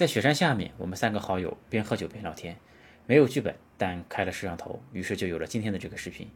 [0.00, 2.56] 在雪山下面，我们三个好友边喝酒边聊天，
[3.04, 6.26] 没有剧本，但开了摄像头，于是就有了今天的这个视频。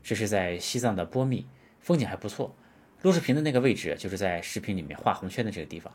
[0.00, 1.44] 这是在西藏的波密，
[1.80, 2.54] 风景还不错。
[3.02, 5.92] 录视频的那个位置就是在视频里面画红圈的这个地方。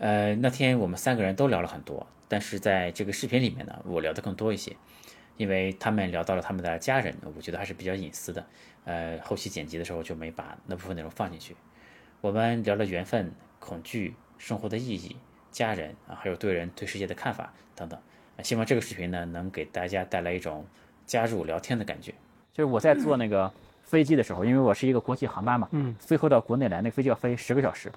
[0.00, 4.76] 呃，那天我们三个人都聊了很多，但是在这个视频里面呢，我聊的更多一些，
[5.36, 8.44] 因为他们聊到了他们的家人，我觉得还是比较隐私的。
[8.84, 11.54] 呃，后期剪辑的时候就没把那部分内容放进去。
[12.20, 15.16] 我们聊了缘分、恐惧、生活的意义、
[15.52, 17.96] 家人啊，还有对人、对世界的看法等等。
[18.42, 20.64] 希望这个视频呢，能给大家带来一种
[21.06, 22.12] 加入聊天的感觉。
[22.52, 23.48] 就是我在坐那个
[23.84, 27.92] 飞机的时候，因为我是一个国际航班嘛，嗯，飞回到国内来，那个飞机要飞十个小时，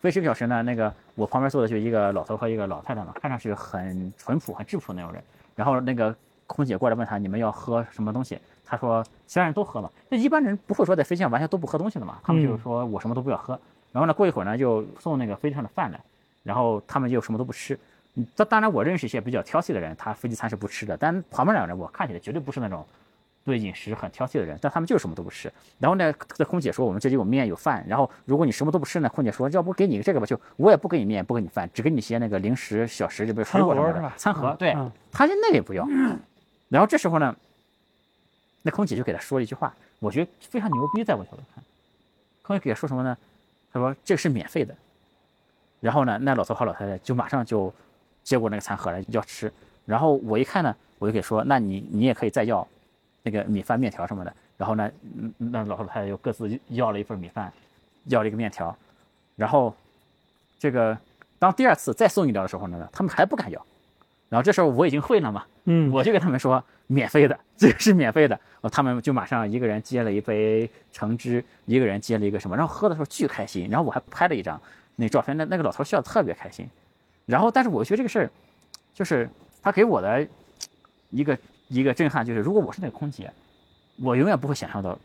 [0.00, 5.22] 飞十个小时呢，那个我旁边坐的就一个老头和一个老太太嘛，看上去很淳朴、很质朴那种人。
[5.54, 6.14] 然后那个
[6.46, 9.90] 空姐过来问他你们要喝什么东西，他说其他人都喝嘛。
[10.08, 13.58] 那一般人不会说在飞机上完全都不喝东西的嘛，他们就是说我什么都不要喝。
[13.92, 16.00] 然后呢，过一会儿呢就送那个飞机上的饭来，
[16.42, 17.78] 然后他们就什么都不吃。
[18.14, 22.86] 嗯，当当然我认识一些比较挑剔的人，他飞机餐是不吃的，但旁边两个人我看起来绝对不是那种。
[23.42, 25.50] 对饮食很挑剔的人，但他们就是什么都不吃。
[25.78, 27.82] 然后呢，这空姐说我们这里有面有饭。
[27.88, 34.12] 然后如果你什么都不吃呢，空姐说要不给你这个吧，就我也不给你面，不给你饭，只给你些那个零食、小食，就比如水果什么的。
[34.18, 34.76] 餐盒，对，
[35.10, 35.88] 他就那也不要。
[36.68, 37.34] 然后这时候呢，
[38.60, 41.64] 那空姐就给他说了一句话，我觉得非常牛逼，在我角度看，
[42.42, 43.16] 空姐给他说什么呢？
[43.72, 44.76] 他说这个是免费的。
[45.80, 47.72] 然后呢，那老头和老太太就马上就
[48.22, 49.52] 接过那个餐盒来要吃。
[49.86, 52.66] 然后我一看呢，我就给说，那你你也可以再要。
[53.22, 54.90] 那个米饭、面条什么的，然后呢，
[55.36, 57.52] 那老头老太太又各自要了一份米饭，
[58.04, 58.74] 要了一个面条，
[59.36, 59.76] 然后
[60.58, 60.96] 这个
[61.38, 63.62] 当第二次再送饮料的时候呢，他们还不敢要，
[64.30, 74.58] 然后这时候我已经会了嘛，嗯，我就跟他们说免费的，这个是免费的，哦，他们就马上一个人接了一杯橙汁，一个人接了一个什么，然后喝的时候巨开心，然后我还拍了一张
[75.00, 76.68] 那照片，那那个老头笑得特别开心，
[77.26, 78.30] 然后但是我觉得这个事儿，
[78.94, 79.28] 就是
[79.62, 80.24] 他给我的
[81.10, 81.36] 一个。
[81.72, 83.32] 一个震撼就是，如果我是那个空姐，
[84.02, 84.98] 我永远不会想象到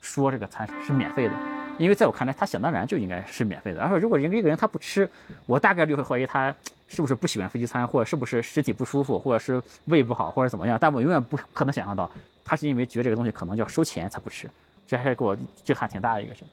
[0.00, 1.34] 说这个餐是免费的，
[1.78, 3.82] 因为在我看来，他想当然就应该是免费的。
[3.82, 5.06] 而且如果一个人他不吃，
[5.44, 6.56] 我大概率会怀疑他
[6.88, 10.78] 是不是不喜欢飞机餐，或者是不是身体不舒服，或者是胃不好，或者怎么样。
[10.80, 12.10] 但我永远不可能想象到
[12.42, 14.48] 他是因为觉得这个东西可能要收钱才不吃，
[14.86, 16.44] 这还是给我震撼挺大的一个事。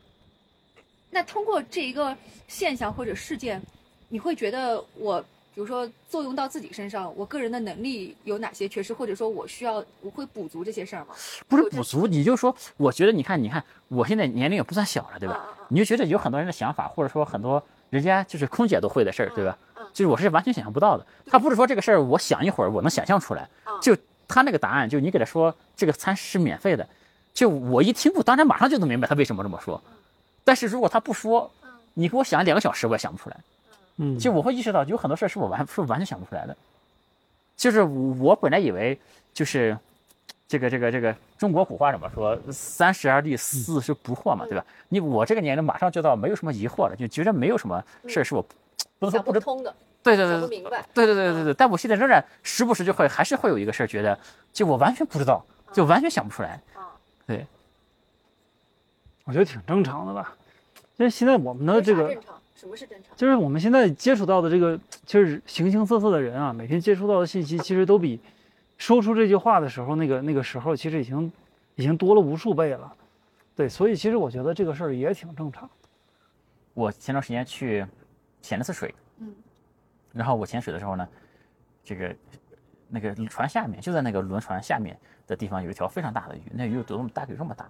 [1.14, 2.16] 那通过这一个
[2.48, 3.62] 现象或者事件，
[4.10, 5.24] 你会觉得我？
[5.56, 11.14] 比如说作用到自己身上，我个人的能力有哪些缺失，或者说我需要我会补足这些事儿吗？
[11.48, 15.40] 不是补足，你就说，我觉得你看，你看，我现在年龄也不算小了，对吧？
[15.68, 19.56] 你就觉得有很多人的想法，或者说很多人家就是空姐都会的事儿，对吧？
[19.94, 21.06] 就是我是完全想象不到的。
[21.28, 23.48] 他不是说这个事儿，我想一会儿我能想象出来，
[23.80, 23.96] 就
[24.28, 26.88] 他那个答案，就你给他说这个餐是免费的，
[27.32, 29.80] 就我一听，我当然马上就能明白他为什么这么说。
[30.44, 31.50] 但是如果他不说，
[31.94, 33.38] 你给我想两个小时，我也想不出来。
[33.98, 36.58] 嗯，就我会意识到有很多事儿是我完是完全想不出来的，
[37.56, 39.00] 就是我本来以为
[39.34, 39.78] 就是
[40.48, 44.66] 这个这个这个中国古话怎么说三十而立四十不惑嘛，对吧？
[44.90, 51.54] 你我这个年龄马上就到没有什么疑惑了，就觉得没有什么事儿是我不能说不通的，对对对不明白，对对对对对。
[51.54, 54.18] 但我现在仍然时不时就会还是会有一个事儿，觉得
[54.52, 56.60] 就我完全不知道，就完全想不出来。
[57.28, 57.46] 对，
[59.26, 60.36] 我觉得挺正常的吧，
[60.98, 62.16] 因为现在我们的这个。
[62.56, 63.16] 什么是正常？
[63.18, 68.22] 就是我们现在接触到的这个，就是形形色色的人啊，每天接触到的信息，其实都比
[68.78, 71.32] 说出这句话的时候那个那个时候，其实已经
[71.76, 72.94] 已经多了无数倍了。
[73.56, 75.70] 对，所以其实我觉得这个事儿也挺正常。
[76.74, 77.86] 我前段时间去
[78.42, 79.34] 潜了次水，嗯，
[80.14, 81.08] 然后我潜水的时候呢，
[81.84, 82.16] 这个
[82.88, 84.98] 那个船下面就在那个轮船下面
[85.28, 87.26] 的地方有一条非常大的鱼，那鱼有多么大？
[87.26, 87.68] 有这么大，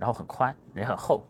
[0.00, 1.22] 然后很宽，也很厚。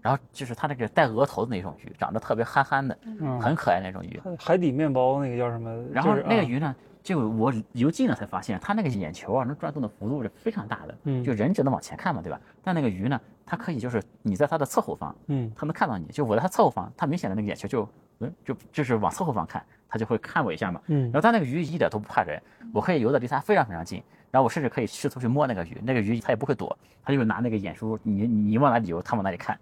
[0.00, 2.96] 然后就是它那个带额头的那种鱼，长得特别憨憨的，
[3.40, 4.20] 很可爱那种鱼。
[4.38, 5.70] 海底面包那个叫什么？
[5.92, 6.74] 然后那个鱼呢，
[7.04, 11.22] 就我游近了才发现，它那个眼球啊，能转动的幅度是非常大的。
[11.22, 12.40] 就人只能往前看嘛，对吧？
[12.64, 16.06] 但那个鱼呢，它可以就是你在它的侧后方，嗯，它能看到你。
[16.06, 20.80] 就我在它侧后方，它明显的那个眼球就，嗯，就就是往侧后方看，它就会看我一下嘛。
[20.88, 21.04] 嗯。
[21.04, 22.42] 然后它那个鱼一点都不怕人，
[22.74, 24.02] 我可以游的离它非常非常近，
[24.32, 29.56] 然后我甚至可以试图去摸那个鱼，那个鱼它也不会躲，它就拿那个眼珠，你你往哪里游，它往哪里看。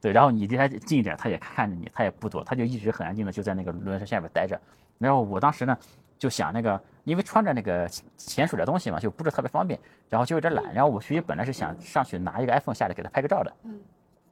[0.00, 4.58] 对，然后你离它近一点，它也看着你，它也不躲，它就一直很安静的就在那个轮船下面待着。
[4.98, 5.76] 然后我当时呢
[6.18, 7.86] 就想那个，因为穿着那个
[8.16, 9.78] 潜水的东西嘛，就不是特别方便，
[10.08, 10.72] 然后就有点懒。
[10.72, 13.72] 然后我其实本来是想上去拿一个 iPhone 下来给它拍个照的，嗯，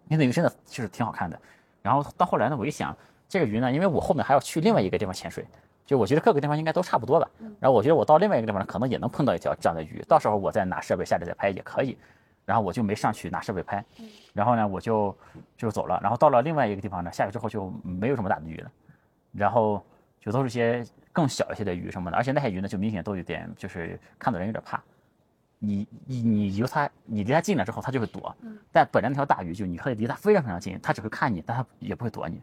[0.09, 1.39] 因为那鱼真的就是挺好看的。
[1.83, 2.97] 然后到后来呢，我一想
[3.29, 5.45] 这个鱼呢，因为我后面还要去另外一个地方潜水，
[5.87, 7.29] 就我觉得各个地方应该都差不多吧。
[7.61, 11.97] 然后我觉得我到另外一个地方可能也能碰到一条这样的鱼，到时候我再拿设备下来再拍也可以。
[12.47, 13.83] 然后我就没上去拿设备拍，
[14.35, 15.17] 然后呢，我就
[15.57, 15.99] 就走了。
[16.03, 18.71] 然后到了另外一个地方呢，下去之后就没有什么大的鱼了，
[19.33, 19.83] 然后
[20.21, 24.79] 就都是些更小一些的鱼什么的，而且那些鱼呢，就明显都有点就是看到人有点怕。
[25.59, 28.37] 你你你由它，你离它近了之后，它就会躲。
[28.43, 32.43] 嗯但本来那条大鱼就你可以离它非常非常近，它只会看你，但它也不会躲你。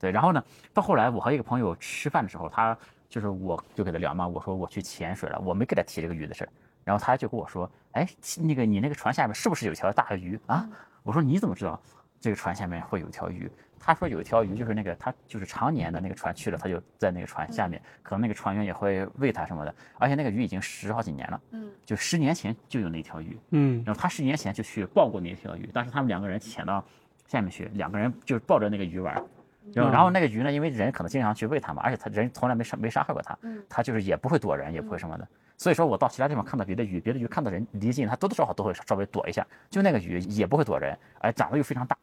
[0.00, 0.42] 嗯对，然后呢，
[0.72, 2.76] 到后来我和一个朋友吃饭的时候，他
[3.08, 6.48] 就是我就给他聊嘛，我说我去潜水了，我没给他提这个鱼的事儿，
[6.84, 8.08] 然后他就跟我说，哎，
[8.38, 10.66] 那个你那个船下面是不是有条大鱼啊？
[11.02, 11.80] 我说你怎么知道
[12.18, 13.50] 这个船下面会有一条鱼？
[13.82, 26.84] 他说有一条鱼，就是那个他就是常年的那个船去了，他就在那个船下面，可能那个船员也会喂它什么的，而且那个鱼已经十好几年了，嗯就十年前就有那条鱼，嗯然后他十年前就去抱过那条鱼，当时他们两个人潜到
[27.26, 29.24] 下面去，两个人就抱着那个鱼玩儿，
[29.72, 35.28] 然后那个鱼呢，因为人可能经常去喂它嘛，而且它人从来没杀没杀害过它，嗯它就是也不会躲人，也不会什么的。
[35.56, 41.96] 所以说我到其他地方看到别的鱼，别的鱼看到人离近，它多多少少都会稍微躲一下，就那个鱼也不会躲人，而长得又非常大，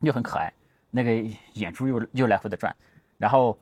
[0.00, 0.52] 又很可爱，
[0.90, 1.12] 那个
[1.54, 2.74] 眼珠又又来回的转，
[3.16, 3.56] 然后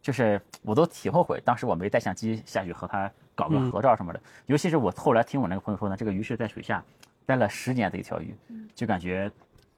[0.00, 4.20] 就是我都挺后悔，当时我没带相机下去和它搞个嗯合照什么的。
[4.46, 6.82] 尤其是我后来听我那个朋友说呢，这个鱼是在水下
[7.26, 8.34] 待了十年的一条鱼，
[8.74, 9.30] 就感觉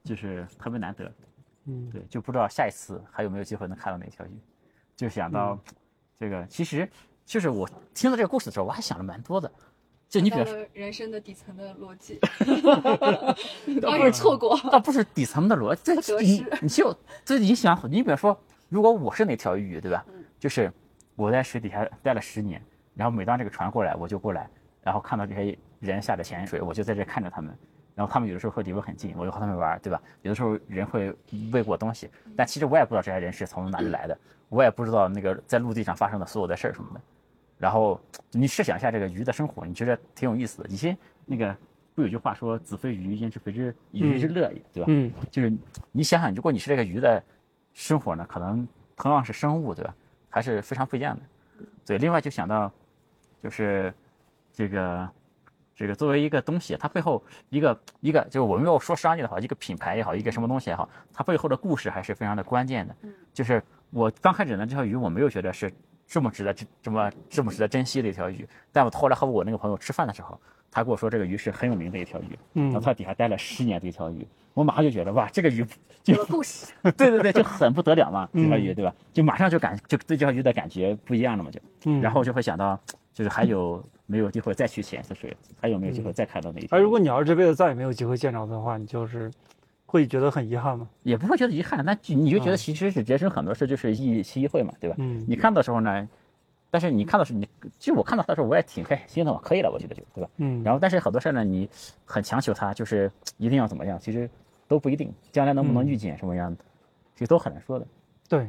[0.05, 1.13] 就是特别难得。
[1.67, 4.31] 嗯对，就不知道下一次还有没有机会能看到那条鱼。
[4.97, 5.59] 就想到
[6.19, 6.89] 这个，其实
[7.25, 9.51] 就是我听到这个故事的时候，我还想了蛮多的。
[10.09, 12.21] 就你比如说，人生的底层的逻辑，
[13.81, 18.39] 当时错过，倒不是底层的逻辑，得这你失你就这你想，你比如说，
[18.69, 20.05] 如果我是那条鱼，对吧？
[20.09, 20.71] 嗯就是
[21.17, 22.61] 我在水底下待了十年，
[22.95, 24.51] 然后每当这个船过来，我就过来，
[24.83, 27.57] 然后看到这些人下着潜水，我就在这看着他们。
[27.95, 30.01] 然后他们有的时候会离我很近，我就和他们玩，对吧？
[30.23, 31.15] 有的时候人会
[31.53, 34.19] 喂我东西，但其实我也不知道这些人是从哪里来的，
[34.49, 37.01] 我也不知道那个在陆地上发生的所有的事儿什么的。
[37.59, 38.01] 然后
[38.31, 40.69] 你设想一下这个鱼的生活，你觉得挺有意思的。
[40.69, 41.57] 以前那个
[41.95, 44.87] 不有句话说“子非鱼，焉知非之鱼之乐也”，对吧？
[44.89, 45.53] 嗯就是
[45.93, 47.23] 你想想，如果你是这个鱼的
[47.73, 48.67] 生活呢，可能
[48.97, 49.95] 同样是生物，对吧？
[50.29, 51.23] 还是非常不一样的。
[51.87, 52.73] 对，另外就想到，
[53.43, 53.93] 就是
[54.53, 55.09] 这个
[55.75, 62.95] 这个作为一个东西，它背后一个一个，就是我们要说商业的话，一个品牌也好，一个什么东西也好，它背后的故事还是非常的关键的。
[63.33, 65.73] 就是我刚开始呢，这条鱼我没有觉得是
[66.07, 70.39] 这么值得这这么这么值得珍惜的一条鱼，但我后来和我那个朋友吃饭的时候，
[70.71, 75.65] 他跟我说这个鱼是很有名的一条鱼，然后嗯它底下待了十年的一条鱼，我马上就觉得哇，这个鱼
[76.03, 78.95] 就有个故事， 对对对，就很不得了嘛，这条鱼嗯对吧？
[79.13, 82.79] 就马上就感就对这条鱼的感觉不一样了嘛，就，嗯，然后就会想到，
[83.15, 86.81] 就是还有没有机会再去潜一次水，还有没有机会再看到那一条鱼？
[86.81, 89.31] 而如果你要是这辈子再也没有机会见着的话，你就是
[89.87, 90.87] 会觉得很遗憾吗？
[91.03, 94.97] 也不会觉得遗憾，那你就觉得嗯其实是人生很多事就是一期一会嘛，对吧？
[94.99, 96.07] 嗯你看到的时候呢，
[96.71, 97.49] 但是你看到是你，
[97.79, 100.29] 其实我看到他的时候我也挺开心的嘛，可以了，我觉得就对吧？
[100.37, 101.67] 嗯，然后但是很多事儿呢，你
[102.05, 104.29] 很强求它，就是一定要怎么样，其实
[104.69, 106.63] 都不一定，将来能不能嗯遇见什么样的，
[107.15, 107.87] 其实都很难说的。
[108.29, 108.47] 对。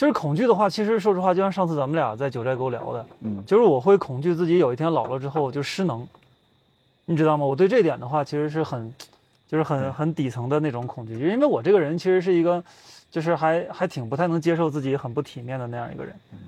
[0.00, 6.08] 其实恐惧的话，其实说实话，就像上次咱们俩在九寨沟聊的，嗯就是我会恐惧自己有一天老了之后就失能，
[7.04, 7.44] 你知道吗？
[7.44, 8.94] 我对这点的话，其实是很，
[9.46, 12.64] 就是很很底层的那种恐惧，因为我这个人其实是一个，
[13.10, 16.14] 就是还还挺不太能接受自己很不体面的那样一个人。
[16.32, 16.38] 嗯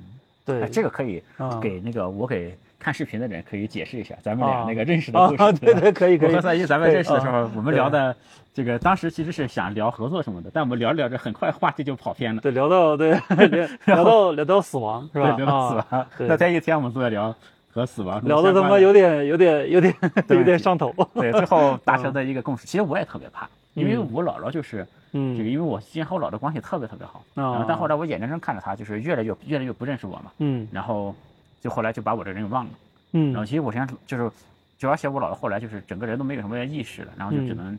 [0.47, 5.43] 对哎，这个可以嗯给那个我给看视频的人可以解释一下咱们俩啊那个认识的故事。
[5.43, 6.41] 啊，对对，可以可以我和。
[6.43, 8.15] 赛一咱们认识的时候啊，我们聊的
[8.53, 12.43] 这个当时其实是想聊合作什么的，但我们聊着聊着，很快话题就跑偏了。
[12.43, 13.13] 对，聊到对
[13.49, 15.31] 聊聊到聊到死亡是吧？
[15.37, 16.07] 对，聊到死啊亡。
[16.19, 17.33] 对那天一天我们都在聊
[17.73, 19.95] 和死亡聊的他妈有点有点有点
[20.29, 20.93] 有点上头。
[21.15, 22.67] 对，最后 达成的一个共识。
[22.67, 31.15] 其实我也特别怕，因为嗯我姥姥就是这个，嗯因为我之前和我姥姥关系特别特别好，然后啊，但后来我眼睁睁看着她就是越来越越来越不认识我嘛，嗯然后
[31.63, 32.71] 就后来就把我这个人给忘了。
[33.13, 34.31] 嗯然后嗯其实我现在就是，
[34.79, 37.79] 主要写我姥姥后来就是整个人都没有什么意识了，然后就只嗯能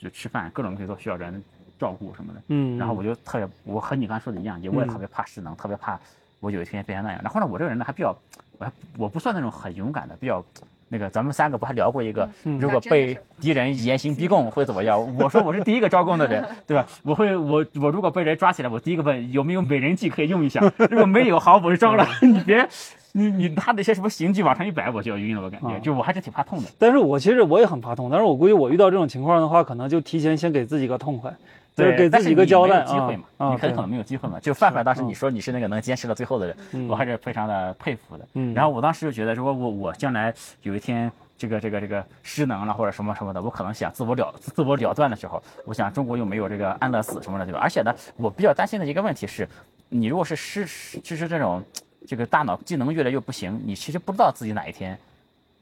[0.00, 1.42] 就吃饭，各种东西都需要人
[1.78, 2.42] 照顾什么的。
[2.48, 5.98] 嗯，然后我就特别，我和你刚才说的一样，也我也嗯特别怕失能，特别怕
[6.40, 7.20] 我有一天变成那样。
[7.22, 8.16] 然后呢，我这个人呢还比较，
[8.58, 10.44] 我还我不算那种很勇敢的，比较
[10.88, 14.98] 那个，咱们三个不还聊过一个，嗯如果被敌人严刑逼供会怎么样？
[15.18, 16.86] 我说我是第一个招供的人，对吧？
[17.02, 22.06] 我会我我如果被人抓起来，我第一个问有没有美人计可以用一下，如果没有，好，我就招了。
[22.22, 22.68] 你别。
[23.12, 26.68] 你你他那些什么刑具往上一摆，我就要晕了，我感觉，啊就我还是挺怕痛的。
[26.78, 31.34] 但是我其实我也很怕痛，但是我估计我遇到这种情况的话，可能就提前先给自己个痛快，
[31.78, 34.40] 就是给自己一个没有机会嘛，你很可能没有机会嘛。
[34.40, 38.26] 就范范当时嗯你说你是那个能坚持到最后的人，嗯我还是非常的佩服的。
[38.34, 47.60] 嗯然后我当时就觉得，如果我我将来有一天这个这个这个失能了或者什么什么的，我可能想自我了自我了断的时候，我想中国又没有这个安乐死什么的，对吧？
[47.62, 49.48] 而且呢，我比较担心的一个问题是，
[49.88, 51.62] 你如果是失失就是这种
[52.08, 54.98] 这个大脑技能越来越不行，你其实不知道自己哪一天。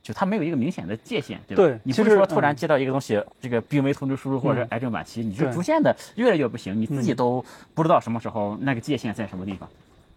[0.07, 1.65] 就它没有一个明显的界限，对吧？
[1.65, 7.45] 对你不是说突然嗯接到一个东西，这个病危通知书或者嗯癌症晚期，你就逐渐的越来越不行，你自己嗯都
[7.75, 9.69] 不知道什么时候那个界限在什么地方。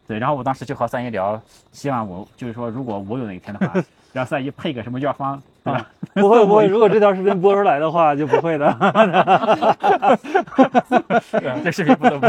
[0.10, 1.39] 对，然后我当时就和三姨聊，
[1.72, 3.80] 希望我就是说，如果我有哪一天的话，
[4.12, 5.86] 让三姨配个什么药方，对吧？
[6.16, 8.68] 不会不会，如果这条视频播出来的话，就不会的。
[11.63, 12.28] 这视频不能播。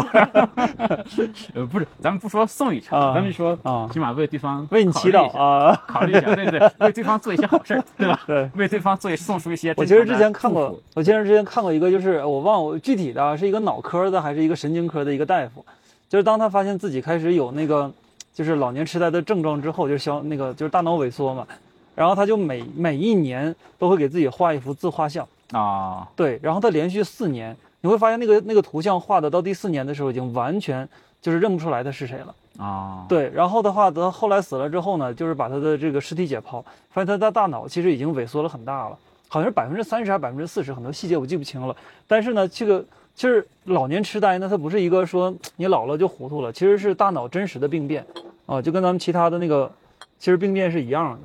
[1.54, 5.82] 呃，不是，咱们不说送一场，啊咱们就说啊起码为对方为你祈祷啊，啊。
[5.86, 8.20] 考虑一下，对对，为对方做一些好事儿，对吧？
[8.26, 15.64] 对，为对方做一送出一些我其实之前看过，我其实之前看过一个，就是我忘了我具体的啊是一个脑科的还是一个神经科的一个大夫，
[16.10, 17.90] 就是当他发现自己开始有那个
[18.34, 21.46] 就是老年痴呆的症状之后，就是小那个就是大脑萎缩嘛，
[21.94, 30.86] 然后他就每每一年都会给自己画一幅自画像，啊，对，然后他连续四年，你会发现那个那个图像画的到第四年的时候，已经完全
[31.22, 32.34] 就是认不出来他是谁了。
[32.58, 38.98] 啊，对，然后的话，等他后来死了之后呢，就是把他的这个尸体解剖，发现他的大脑其实已经萎缩了很大了，
[39.28, 41.74] 好像是百分之三十还是百分之四十，很多细节我记不清了。
[42.08, 42.84] 但是呢，这个
[43.20, 48.02] 其实老年痴呆呢，它不是一个说你老了就糊涂了，其实是大脑真实的病变
[48.46, 49.70] 啊，就跟咱们其他的那个
[50.18, 51.18] 其实病变是一样的。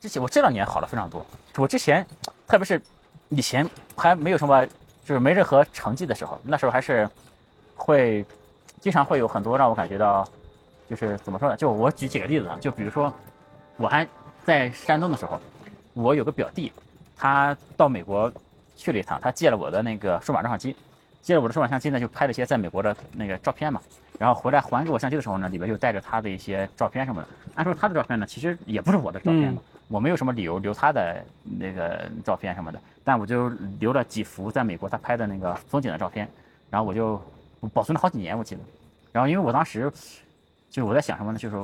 [0.00, 1.24] 之前我这两年好了非常多。
[1.56, 2.04] 我之前，
[2.48, 2.82] 特别是
[3.28, 3.64] 以前
[3.96, 4.66] 还没有什么，
[5.04, 7.08] 就是没任何成绩的时候，那时候还是
[7.76, 8.26] 会
[8.80, 10.28] 经常会有很多让我感觉到，
[10.90, 11.56] 就是怎么说呢？
[11.56, 13.14] 就我举几个例子啊，就比如说
[13.76, 14.04] 我还
[14.44, 15.40] 在山东的时候，
[15.94, 16.72] 我有个表弟，
[17.16, 18.32] 他到美国
[18.74, 20.74] 去了一趟，他借了我的那个数码照相机，
[21.28, 23.78] 借了我的数码相机呢，就拍了一些在美国的那个照片嘛。
[24.18, 27.28] 然后回来还给我相机的时候呢，里边就带着他的一些照片什么的。
[27.54, 36.26] 按说他的照片呢，其实也不是我的照片嘛，我没有什么理由留他的那个照片什么的，但我就留了几幅在美国他拍的那个风景的照片，
[36.70, 37.22] 然后我就
[37.74, 38.62] 保存了好几年，我记得。
[39.12, 39.92] 然后因为我当时
[40.70, 41.38] 就是我在想什么呢？
[41.38, 41.56] 就是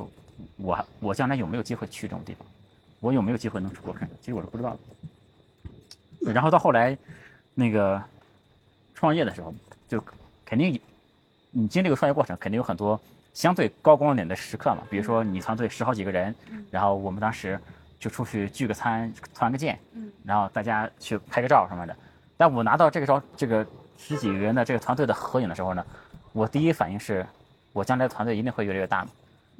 [0.57, 2.45] 我我将来有没有机会去这种地方，
[2.99, 4.07] 我有没有机会能出国看？
[4.21, 4.77] 其实我是不知道
[6.21, 6.31] 的。
[6.31, 6.95] 然后到后来
[7.55, 7.99] 那个
[8.95, 9.53] 创业的时候，
[9.87, 10.03] 就
[10.43, 10.81] 肯定
[11.51, 12.99] 你经历个创业过程，肯定有很多
[13.33, 14.79] 相对高光点的时刻嘛。
[14.89, 16.33] 比如说你团队十好几个人，
[16.71, 17.59] 然后我们当时
[17.99, 21.95] 就出去聚个餐、团个建，嗯然后大家去拍个照什么的。
[22.37, 23.65] 但我拿到这个照，这个
[23.97, 25.85] 十几个人的这个团队的合影的时候呢，
[26.33, 27.25] 我第一反应是，
[27.73, 29.11] 我将来的团队一定会越来越大嘛。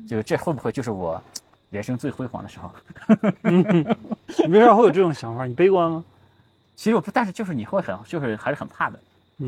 [0.08, 1.22] 就是这会不会就是我
[1.70, 2.70] 人生最辉煌的时候？
[4.46, 5.46] 你为啥会有这种想法？
[5.46, 6.04] 你悲观吗？
[6.76, 9.00] 其实我不，但是就是你会很，就是还是很怕的。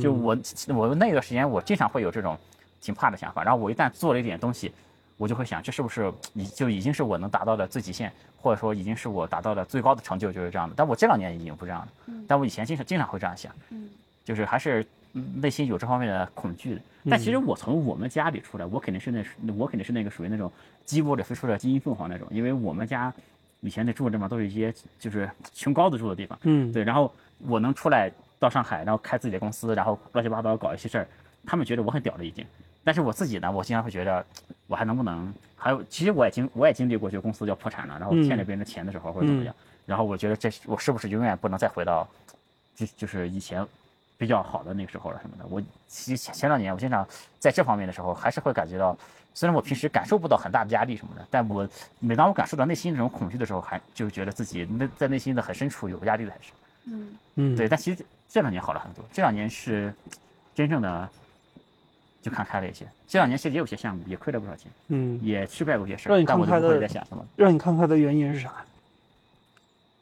[0.01, 0.38] 就嗯我
[0.75, 2.38] 我那段时间，我经常会有这种
[2.82, 3.44] 挺怕的想法。
[3.44, 4.72] 然后我一旦做了一点东西，
[5.17, 10.74] 我就会想，这是不是已就已经是我能达到的最极限，或者说已经是我达到的最高的成就，就是这样的。
[10.77, 13.89] 但我这两年已经不这样了，嗯但我以前经常经常会这样想，嗯
[14.25, 16.82] 就是还是嗯内心有这方面的恐惧的。
[17.10, 19.10] 但其实我从我们家里出来，我肯定是
[19.41, 20.51] 那我肯定是那个属于那种
[20.84, 23.13] 鸡窝里飞出来金银凤凰那种，因为我们家
[23.62, 26.38] 以前那住的地方都是一些就是穷高子住的地方。
[26.44, 27.12] 嗯，对，然后
[27.48, 31.08] 我能出来到上海，然后开自己的公司，然后乱七八糟搞一些事儿，
[31.46, 32.46] 他们觉得我很屌了已经。
[32.84, 34.25] 但是我自己呢，我经常会觉得，
[34.67, 35.34] 我还能不能？
[35.56, 39.53] 还有，其实我也经我也经历过，就公司要破产了，然后嗯欠着别人的钱的时候，或者怎么样。
[39.86, 42.08] 然后我觉得这我是不是永远不能再回到，
[42.75, 43.65] 就就是以前
[44.17, 45.46] 比较好的那个时候了什么的。
[45.50, 47.06] 我其实前前两年我经常
[47.39, 48.96] 在这方面的时候，还是会感觉到，
[49.34, 51.67] 虽然我平时感受不到很大的压力什么的，但我
[52.00, 56.53] 每当我感受到内心这种恐惧的时候，还就觉得自己内在内心的很深处有压力的还是。
[56.88, 59.94] 嗯嗯，对，但其实这两年好了很多，这两年是
[60.56, 61.10] 真正的
[62.22, 62.88] 就看开了一些。
[63.08, 67.25] 这两年其实也有些项目也亏了不少钱，嗯，也失败过一些事让儿，但我就不你看开的会再想什么。
[67.36, 68.53] 让你看开的原因是啥？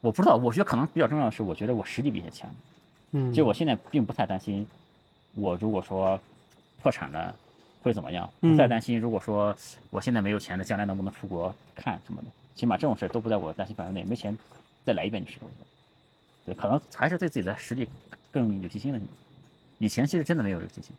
[0.00, 2.50] 我不知道，我觉得可能比较重要的是，我觉得我实力比以前强。
[3.12, 4.66] 嗯，就我现在并不太担心，
[5.34, 6.18] 我如果说
[6.82, 7.34] 破产了
[7.82, 9.56] 会怎么样，嗯不再担心如果说
[9.90, 14.04] 我现在没有钱了，将来能不能出国看什么的，起码这种事儿都不在我担心范围内。
[14.04, 14.36] 没钱
[14.84, 15.46] 再来一遍就是了。
[16.46, 17.86] 对，可能还是对自己的实力
[18.32, 19.00] 更有信心了。
[19.78, 20.92] 以前其实真的没有这个信心。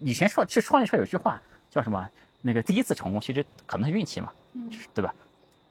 [0.00, 2.10] 以前说，其实创业圈有句话叫什么？
[2.42, 5.14] 那个第一次成功其实可能是运气嘛，嗯对吧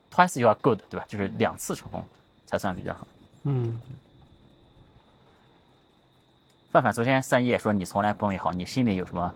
[0.10, 1.06] ？Twice you are good，对吧？
[1.08, 2.04] 就是两次成功
[2.48, 3.08] 才算比较好。
[3.44, 3.80] 嗯
[6.72, 9.36] 范范昨天三叶说你从来不美好，你心里有什么？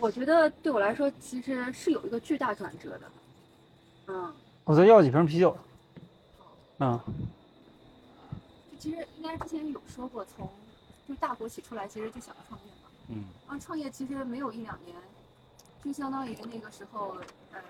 [0.00, 3.10] 我觉得对我来说其实是有一个巨大转折的。
[4.06, 4.32] 嗯，
[4.64, 5.54] 我再要几瓶啤酒。
[6.78, 7.12] 嗯就
[8.78, 10.48] 其实应该之前有说过，从
[11.08, 12.88] 就大国企出来，其实就想创业嘛。
[13.08, 14.96] 嗯然后创业其实没有一两年，
[15.84, 17.16] 就相当于那个时候，
[17.52, 17.60] 呃，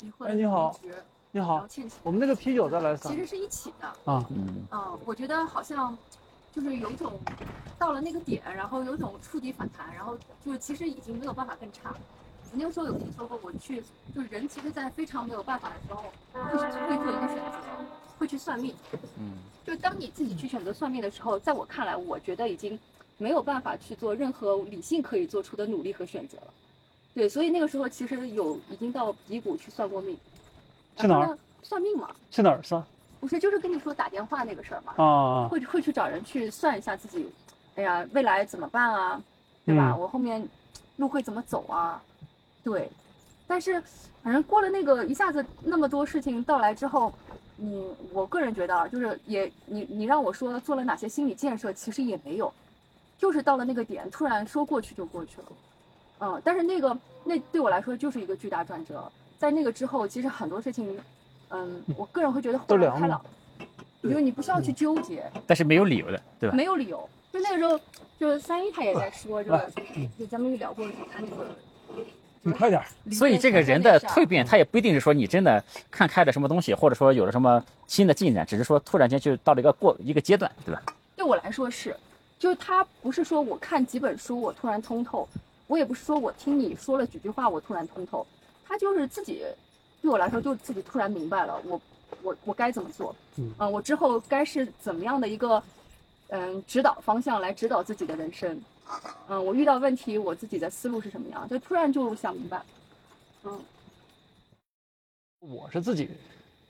[0.00, 0.90] 离婚、哎你好你
[1.32, 3.88] 然后好，欠钱，我们那个啤酒再来三其实是一起的。
[4.12, 4.24] 啊。
[4.30, 5.96] 嗯嗯，我觉得好像
[6.52, 7.18] 就是有一种
[7.78, 11.92] 到了那个点，然后有一种触底反弹，然后就是其实已经没有办法更差。
[12.52, 13.82] 我那个时候有听说过，我去
[14.14, 17.58] 就是人其实，在非常没有办法的时候，会会做一个选择，
[18.18, 18.74] 会去算命。
[19.18, 19.32] 嗯
[19.64, 22.78] 就当你自己去选择算命的时候，在我看来，我觉得已经
[23.16, 26.48] 没有办法去做任何理性可以做出的努力和选择了。
[27.14, 30.18] 对，所以那个时候其实有已经到鼻谷去算过命。
[30.96, 31.38] 去哪儿？
[31.62, 32.84] 算命嘛，去哪儿算
[33.20, 35.48] 不是就是跟你说打电话那个事儿嘛，啊？
[35.48, 37.26] 会会去找人去算一下自己，
[37.76, 39.22] 哎呀，未来怎么办啊，
[39.64, 39.92] 对吧？
[39.92, 40.46] 嗯我后面
[40.96, 42.02] 路会怎么走啊？
[42.62, 42.90] 对，
[43.46, 43.82] 但是
[44.22, 47.14] 反正过了那个一下子那么多事情到来之后，
[47.56, 52.52] 你我个人觉得啊，就是也你你让我说做了哪些心理建设，其实也没有，
[53.18, 55.46] 就是到了那个点，突然说过去就过去了，
[56.20, 60.98] 嗯，但是那个那对我来说就是一个巨大转折，在那个之后，其实很多事情，
[61.50, 63.24] 嗯，我个人会觉得豁然开朗，
[64.02, 66.56] 因为你不需要去纠结，但是没有理由的，对吧？
[66.56, 67.08] 没有理由。
[67.32, 67.78] 就那个时候，
[68.18, 69.70] 就是三一他也在说这个，
[70.18, 71.46] 就咱们也聊过他那个。
[72.44, 80.82] 你快点，所以这个人的蜕变，他也不一定是说你真的看开了什么东西，或者说有了什么新的进展，只是说突然间就到了一个过一个阶段，对吧？
[81.16, 81.96] 对我来说是，
[82.38, 85.26] 就是他不是说我看几本书我突然通透，
[85.66, 88.26] 我也不是说我听你说了几句话我突然通透，
[88.68, 89.42] 他就是自己
[90.02, 91.80] 对我来说就自己突然明白了，我
[92.22, 95.62] 我我该怎么做，嗯我之后该是怎么样的一个
[96.28, 98.60] 嗯指导方向来指导自己的人生，
[99.28, 102.62] 嗯，我遇到问题我自己的思路是什么样，就突然就想明白，
[103.44, 103.58] 嗯。
[105.40, 106.08] 我是自己，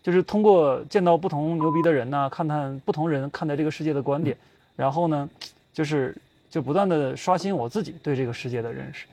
[0.03, 4.37] 就是通过见到不同牛逼的人呢，看看不同人看待这个世界的观点，
[4.75, 5.29] 然后呢，
[5.73, 6.17] 就是
[6.51, 9.07] 就不断的刷新我自己对这个世界的认识。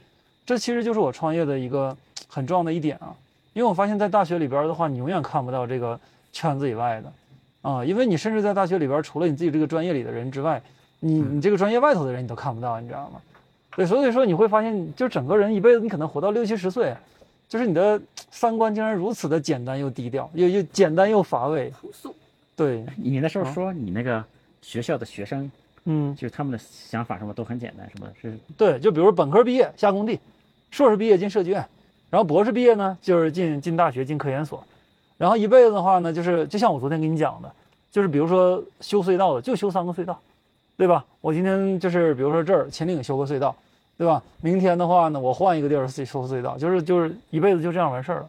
[0.46, 1.96] 这其实就是我创业的一个
[2.28, 3.16] 很重要的一点啊，
[3.54, 6.00] 因为我发现，在大学里边的话，你永远看不到这个
[6.32, 7.14] 圈子以外的
[7.62, 10.60] 啊，因为你甚至在大学里边，除了你自己这个专业里的人之外，
[11.02, 13.20] 你你这个专业外头的人你都看不到，你知道吗？
[13.76, 16.96] 对，所以说你会发现，就整个人一辈子，你可能活到六七十岁，
[17.50, 21.72] 就是你的三观竟然如此的简单又低调，又又简单又乏味。
[21.82, 22.16] 朴素，
[22.56, 24.24] 对，你那时候说你那个
[24.62, 25.50] 学校的学生，
[25.86, 28.38] 嗯，就是他们的想法什么都很简单，什么是。
[28.56, 30.20] 对，就比如本科毕业下工地，
[30.70, 31.66] 硕士毕业进设计院，
[32.10, 34.64] 然后博士毕业呢就是进进大学进科研所，
[35.18, 37.52] 然后一辈子的话呢，就是就像我昨天跟你讲的，
[37.90, 40.20] 就是比如说修隧道的就修三个隧道，
[40.82, 41.06] 对吧？
[41.22, 43.56] 我今天就是比如说这儿秦岭修个隧道，
[44.00, 44.20] 对吧？
[44.42, 48.26] 明天的话呢，我换一个地儿修修隧道，就是就是一辈子就这样完事儿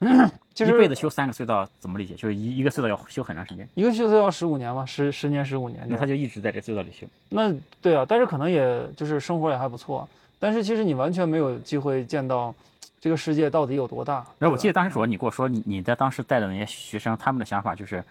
[0.00, 0.30] 了。
[0.52, 2.14] 就是一辈子修三个隧道，怎么理解？
[2.16, 5.86] 就是一一个隧道要修很长时间，一个修隧道十五年嘛，十十年十五年。
[5.88, 7.06] 那他就一直在这隧道里修。
[7.28, 10.08] 那对啊，但是可能也就是生活也还不错，
[10.40, 12.52] 但是其实你完全没有机会见到
[13.00, 14.26] 这个世界到底有多大。
[14.40, 18.02] 然后我记得得当时说你跟我说你你在当时带的那些学生，他们的想法就是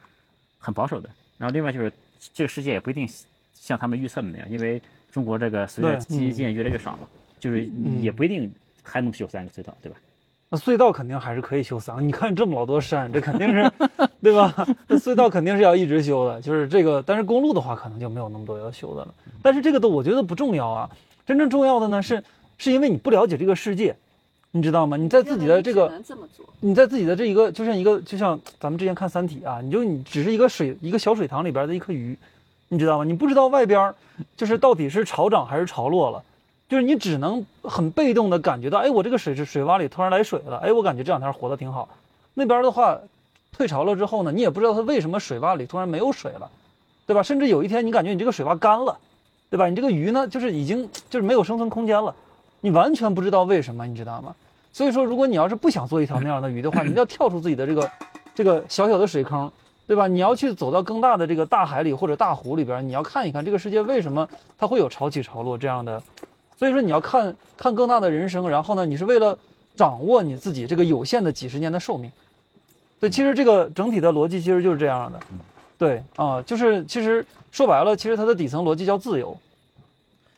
[0.57, 1.09] 很保守的。
[1.37, 1.91] 然后另外就是
[2.33, 3.05] 这个世界也不一定
[3.65, 4.79] 像他们预测的那样，因为
[5.11, 7.07] 中国这个随着基建越来越少嘛，
[7.39, 8.51] 就是嗯也不一定
[8.83, 9.97] 还能修三个隧道，对吧？
[10.49, 13.71] 那隧道肯定还是可以修三个，你看这么老多山，这肯定是
[14.21, 14.53] 对吧？
[14.87, 17.01] 那隧道肯定是要一直修的，就是这个。
[17.01, 19.11] 但是公路的话，可能就没有那么多要修的了。
[19.41, 20.87] 但是这个都我觉得不重要啊，
[21.25, 22.23] 真正重要的呢是
[22.59, 23.95] 是因为你不了解这个世界，
[24.51, 24.95] 你知道吗？
[24.95, 32.15] 你在自己的这个能这么做，你在自己的这一个，就像一个，就像咱们之前看《三体》啊，你就你只是一个水一个小水塘里边的一颗鱼，
[32.69, 33.03] 你知道吗？
[33.03, 33.95] 你不知道外边儿
[34.35, 36.23] 就是到底是潮涨还是潮落了，
[36.67, 41.87] 就是你只能很被动的感觉到，哎，我这个水是水洼里突然来水了，哎，我感觉这两天活得挺好。
[42.33, 42.99] 那边的话，
[43.51, 46.49] 退潮了之后呢，你也不知道它为什么水洼里突然没有水了，
[47.05, 47.21] 对吧？
[47.23, 48.97] 甚至有一天你感觉你这个水洼干了，
[49.49, 49.67] 对吧？
[49.67, 52.13] 你这个鱼呢，就是已经就是没有生存空间了，
[52.61, 54.35] 你完全不知道为什么，你知道吗？
[54.73, 57.91] 所以说，如果你要是不想做一条那样的鱼的话，你一定要跳出自己的这个
[58.33, 59.49] 这个小小的水坑，
[59.87, 60.07] 对吧？
[60.07, 66.01] 你要去走到更大的这个大海里或者大湖里边，你要看一看这个世界为什么它会有潮起潮落这样的。
[66.57, 69.37] 所以说，你要看看更大的人生，然后呢，你是为了
[69.75, 72.11] 掌握你自己这个有限的几十年的寿命。
[72.99, 75.19] 对，其实这个整体的逻辑其实就是这样的。
[75.77, 79.37] 对啊，就是其实说白了，其实它的底层逻辑叫自由。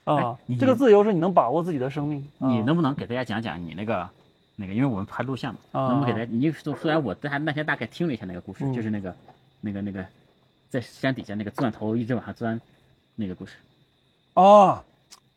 [0.04, 2.28] 啊这个自由是你能把握自己的生命。
[2.40, 4.10] 啊你能不能给大家讲讲你那个
[4.56, 4.74] 那个？
[4.74, 6.32] 因为我们拍录像嘛，啊能不能给大家？
[6.32, 9.14] 你说虽然我在那天大概听了一下那个故事，嗯就是那个
[9.68, 10.06] 那个那个
[10.70, 12.60] 在山底下那个钻头一直往下钻
[13.16, 13.54] 那个故事。
[14.34, 14.82] 哦，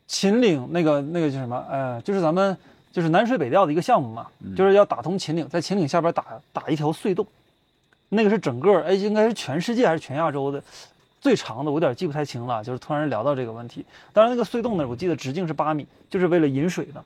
[0.07, 1.57] 秦岭那个那个叫什么？
[1.69, 2.57] 呃，就是咱们
[2.91, 7.27] 就是南水北调的一个项目嘛，嗯就是要打通秦岭，在秦岭下边打打一条隧洞，
[8.09, 10.63] 那个是整个哎，应该是全世界还是全亚洲的
[11.19, 12.63] 最长的，我有点记不太清了。
[12.63, 17.03] 就是突然聊到这个问题，当然那个隧洞呢，我记得直径是八米，就是为了引水的。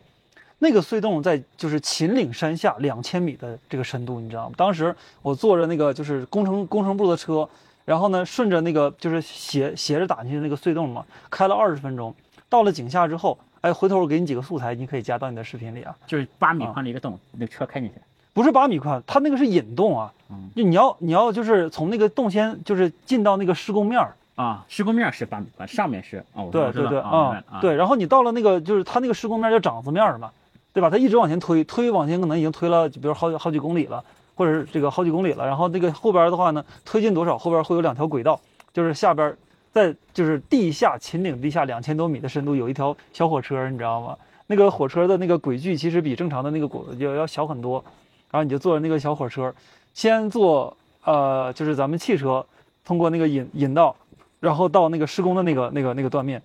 [0.59, 4.55] 那个隧洞在就是秦岭山下两千米的这个深度，你知道吗？
[4.57, 7.47] 当时我坐着那个就是工程工程部的车，
[7.83, 12.13] 然后呢顺着那个就是斜斜着打进去那个隧洞嘛，开了二十分钟，
[12.49, 15.95] 到了井下之后，哎，回头我给你几个素材，你可以加到你的视频里啊。
[16.07, 17.95] 就是八米宽的一个洞，那个车开进去，
[18.33, 30.31] 不是八米宽，它那个是引洞啊，嗯就你要你要就是从那个洞先就是进到那个施工面儿，啊，施工面是八米宽，上面是哦，对对对啊明白了啊，对，然后你到了那个就是它那个施工面叫掌子面儿嘛，
[30.75, 30.89] 对吧？
[30.89, 34.03] 它一直往前推，推往前可能已经推了，比如好几好几公里了，
[34.35, 35.47] 或者是这个好几公里了。
[35.47, 38.37] 然后那个后边的话呢，推进多少，后边会有两条轨道，
[38.73, 39.33] 就是下边
[39.71, 44.17] 在就是地下秦岭地下两千多米的深度有一条小火车，你知道吗？
[44.47, 47.81] 那个火车的那个轨距其实比正常的那个轨要要小很多，
[48.29, 49.53] 然后你就坐着那个小火车，
[49.93, 52.45] 先坐呃就是咱们汽车
[52.83, 53.95] 通过那个引引道，
[54.41, 56.41] 然后到那个施工的那个那个那个断面，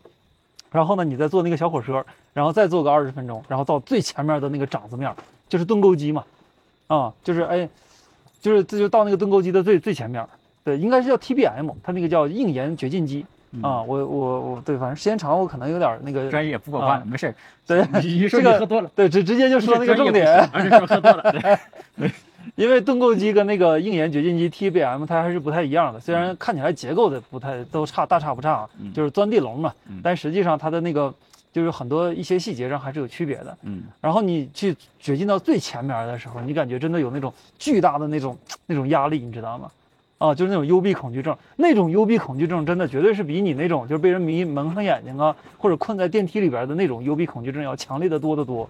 [0.71, 5.13] 然后呢你再坐那个小火车，然后再坐个二十分钟，然后到最前面的那个掌子面，
[5.49, 6.25] 就是盾构机嘛，
[6.87, 7.69] 啊就是哎，
[8.41, 10.27] 就是这就到那个盾构机的最最前面，
[10.65, 13.27] 对，应该是叫 TBM，它那个叫硬岩掘进机。
[13.63, 17.35] 啊，我我我对，反正时间长，我可能有点那个专业不过关了，没事儿。
[17.67, 20.25] 对，你说这个你喝多了，对，直直接就说那个重点，
[20.71, 21.33] 说喝多了。
[21.99, 22.11] 对
[22.57, 28.93] 因为盾构机跟那个硬岩掘进机 TBM 它还是不太一样的，虽然看起来结构的不太都差大差不差，嗯。
[28.93, 31.13] 就是钻地龙嘛嗯，但实际上它的那个
[31.53, 33.59] 就是很多一些细节上还是有区别的。
[33.63, 39.71] 嗯，然后你去掘进到最前面的时候，你感觉真的有那种巨大的那种 那种压力，你知道吗？
[40.19, 48.69] 啊，就是那种幽闭恐惧症，那种幽闭恐惧症真的绝对是比你那种就是被人迷蒙上眼睛啊，或者困在电梯里边的那种幽闭恐惧症要强烈的多得多。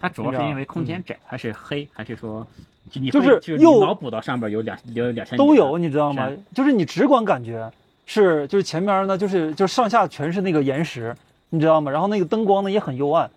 [0.00, 6.30] 它主要是因为空间窄，还是黑，还是说就你就是是又脑补到上边有两有两千都有，你知道吗？
[6.54, 7.70] 就是你直观感觉
[8.06, 11.14] 是，就是前面呢，就是就是上下全是那个岩石，
[11.50, 11.90] 你知道吗？
[11.90, 13.30] 然后那个灯光呢也很幽暗，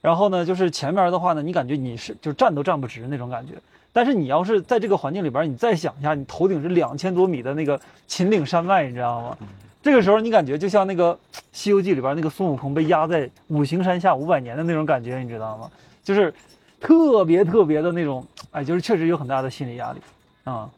[0.00, 3.54] 然后呢就是前面的话呢，你感觉你是就站都站不直那种感觉。
[3.90, 9.36] 但是你要是在这个环境里边，你再想一下，你头顶是两千多米的那个秦岭山脉，你知道吗？
[9.82, 11.14] 这个时候你感觉就像那个
[11.52, 15.70] 《西游记》里边那个孙悟空被压在五行山下五百年的那种感觉，你知道吗？
[16.04, 16.32] 就是
[16.80, 20.00] 特别特别的那种，哎，就是确实有很大的心理压力
[20.44, 20.70] 啊。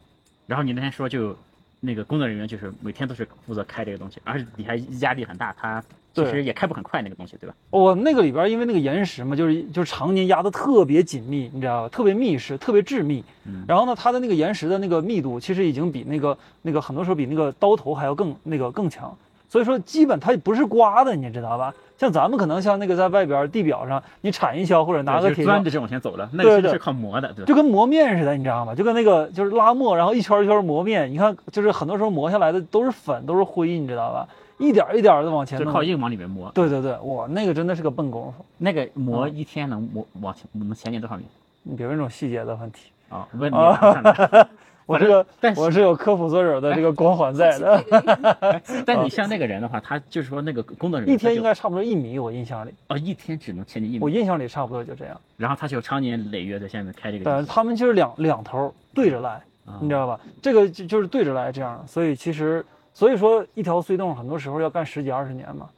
[0.47, 1.35] 然后你那天说就
[1.79, 5.81] 那个工作人员就是每天都是负责开这个东西，而且你还压力很大，他
[6.13, 7.55] 其对实也开不很快那个东西，对吧？
[7.69, 11.89] 我那个里边，因为那个岩石嘛，就是就是常年压的特别紧密，你知道吧？
[11.89, 13.23] 特别密实，特别致密。
[13.45, 19.17] 嗯然后呢，它的那个岩石的那个密度，其实已经比那个那个很多时候比那个刀头还要更那个更强。
[19.51, 21.73] 所以说，基本它不是刮的，你知道吧？
[21.97, 27.45] 像咱们可能像那个在外边地表上，你铲一锹或者拿个铁钻着就往前走了，那对对个其实是靠磨的，对吧？
[27.45, 28.73] 就跟磨面似的，你知道吗？
[28.73, 31.11] 就跟那个就是拉磨，然后一圈一圈磨面。
[31.11, 34.25] 你看，就是很多时候磨下来的都是粉，都是灰，你知道吧？
[34.57, 35.65] 一点一点的往前弄。
[35.67, 36.49] 就靠硬往里面磨。
[36.55, 38.45] 对对对，哇，那个真的是个笨功夫。
[38.57, 41.25] 那个磨嗯一天能磨往前能前进多少米
[41.63, 42.91] 你别问这种细节的问题。
[43.09, 43.27] 啊？
[43.33, 43.57] 问你
[44.85, 47.83] 我这个我是有科普作者的这个光环在的，
[48.85, 55.19] 但你像那个人的话，他就是说那个工作人员一天应该差不多一米，我印象里，就哦一天只能前进一米我，印象里差不多就这样。
[55.37, 60.19] 然后他就常年累月在下面开这个但机器，是他们就是两两头对着来，啊你知道吧？
[60.41, 65.69] 这个就就是对着来这样，所以其实所以说一条隧洞很多时候要干十几二十年嘛。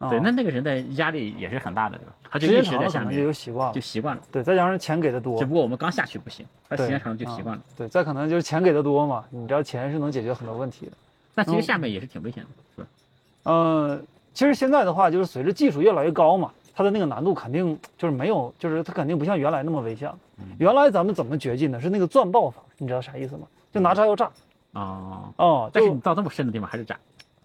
[0.00, 2.12] 啊对，那那个人的压力也是很大的，对吧？
[2.30, 4.22] 他就时间一直在下长了可能就有面，习惯了就，习惯了。
[4.32, 7.62] 对，再加上钱给的多只，不过我们刚下去不行，他时间长了就习惯了。
[7.76, 10.92] 对，再可能就是钱给的多嘛，你知道钱是能解决很多问题的。
[11.34, 12.88] 那其实嗯下面也是挺危险的，是吧？
[13.44, 20.18] 嗯，其实现在的话，就是随着技术越来越高嘛，它的那个难度肯定就是没有，就是它肯定不像原来那么危险了。
[20.58, 21.78] 原来咱们怎么掘进的？
[21.78, 23.46] 是那个钻爆法，你知道啥意思吗？
[23.70, 24.30] 就拿炸药炸。
[24.72, 26.96] 哦，哦，但是你到这么深的地方还是炸，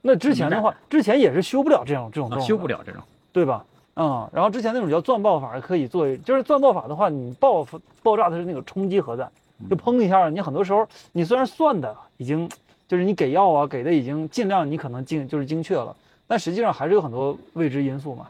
[0.07, 3.01] 那之前的话，之前也是修不了这种这种洞的，啊修不了这种。
[3.33, 3.65] 对吧？
[3.95, 7.67] 嗯，然后之前那种叫钻爆法可以作为，就是钻爆法的话，你爆
[8.03, 9.31] 爆炸的是那个冲击核弹，
[9.69, 12.47] 就砰一下，你很多时候你虽然算的已经
[12.87, 15.95] 就是你给药啊给的已经尽量你可能精就是精确了，
[16.27, 18.27] 但实际上还是有很多未知因素嘛，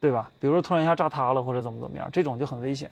[0.00, 0.30] 对吧？
[0.40, 2.90] 比如说突然一下炸塌了或者怎么怎么样，这种就很危险。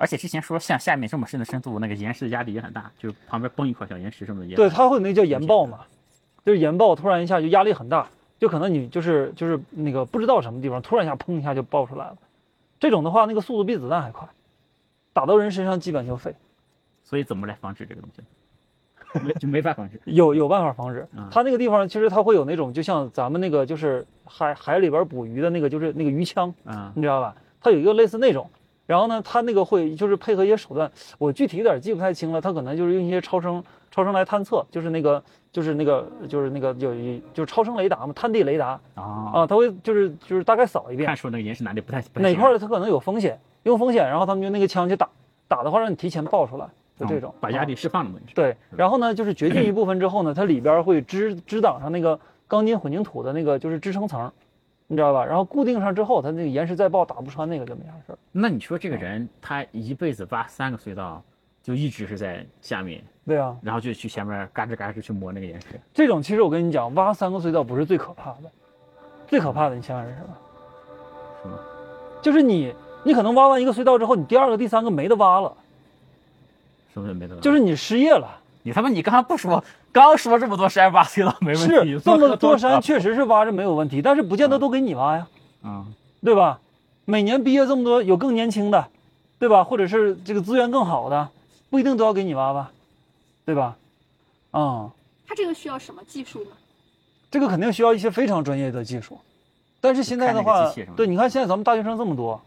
[0.00, 4.54] 而且之前说像下面这么深的深度，那个岩石的压力也很大，就是旁边崩一块小岩石什么的也。
[4.54, 5.80] 对，它会有那叫岩爆嘛，
[6.48, 8.08] 就是岩爆突然一下就压力很大，
[8.38, 12.16] 就可能你就是就是那个不知道什么地方突然一下砰一下就爆出来了，
[12.80, 14.26] 这种的话那个速度比子弹还快，
[15.12, 16.34] 打到人身上基本就废。
[17.04, 18.22] 所以怎么来防止这个东西？
[19.22, 20.00] 没就没法防止。
[20.10, 21.28] 有有办法防止嗯。
[21.30, 27.36] 它那个地方其实它会有那种，就像咱们那个就是海海里边捕鱼的那个，就是那个鱼枪，啊、你知道吧？
[27.60, 28.48] 它有一个类似那种。
[28.88, 32.40] 然后呢，他那个会就是配合一些手段，我具体有点记不太清了。
[32.40, 35.22] 他可能就是用一些超声超声来探测，就是那个
[35.52, 38.80] 就是那个就是那个有一就是超声雷达嘛，探地雷达。
[38.94, 39.30] 啊。
[39.34, 41.06] 啊，它会就是就是大概扫一遍。
[41.06, 45.06] 看出那个岩石哪里不太哪块儿它可能有风险，有风险，然后他们就那个枪去打，
[45.46, 46.66] 打的话让你提前爆出来，
[46.98, 47.30] 就这种。
[47.36, 48.32] 嗯把压啊力释放了东西。
[48.34, 54.32] 对，然后呢，就是掘进一部分之后呢，它里边会支支挡上那个钢筋混凝土的那个就是支撑层，
[54.90, 55.24] 你知道吧？
[55.24, 58.18] 然后固定上之后，它那个岩石再爆打不穿那个就没啥事儿。
[58.32, 61.22] 那你说这个人他一辈子挖三个隧道，
[61.62, 65.78] 就一直是在下面，对啊，然后就去前面嘎吱嘎吱去磨那个岩石。
[65.92, 68.50] 这种其实我跟你讲，挖三个隧道不是最可怕的，
[69.26, 70.36] 最可怕的你想想是什么？
[71.42, 71.58] 什么？
[72.22, 72.74] 就是你
[73.04, 75.54] 你可能挖完一个隧道之后，你第二个、第三个没得挖了，
[76.94, 78.40] 什么也没得挖，就是你失业了。
[78.68, 85.26] 你他妈你刚才不说，刚说这么多山挖隧道没问题，是这么多山确实是挖着没有问题，但是不见得都给你挖呀，
[85.62, 85.86] 嗯，
[86.22, 86.60] 对吧？
[87.06, 88.86] 每年毕业这么多，有更年轻的，
[89.38, 89.64] 对吧？
[89.64, 91.30] 或者是这个资源更好的，
[91.70, 92.70] 不一定都要给你挖吧，
[93.46, 93.74] 对吧？
[94.50, 94.90] 啊、
[95.26, 96.50] 他这个需要什么技术呢？
[97.30, 99.18] 这个肯定需要一些非常专业的技术，
[99.80, 102.38] 但是现在的话对，你看现在咱们大学生这么多，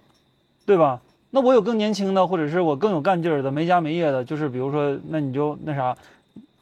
[0.68, 1.02] 对吧？
[1.32, 5.96] 那我有更年轻的，或者是我更有干劲儿的，没家没业的，就是比如说，那你就那啥，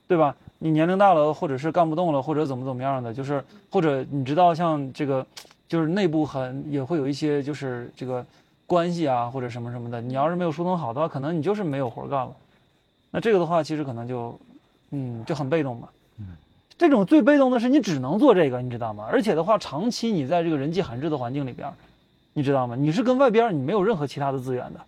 [0.08, 0.36] 对吧？
[0.60, 5.25] 你年龄大了，或者是干不动了，或者怎么怎么样的，就是或者你知道像这个，
[5.67, 8.25] 就是内部很也会有一些就是这个
[8.67, 9.99] 关系啊，或者什么什么的。
[9.99, 12.32] 你要是没有疏通好的话，可能你就是没有活干了。
[13.10, 14.39] 那这个的话，其实可能就，
[14.91, 15.88] 嗯，就很被动嘛。
[16.77, 19.05] 这种最被动的是你只能做这个，你知道吗？
[19.12, 21.69] 而且的话，长期你在这个人迹罕至的环境里边，
[22.39, 22.73] 你知道吗？
[22.73, 24.80] 你是跟外边你没有任何其他的资源的。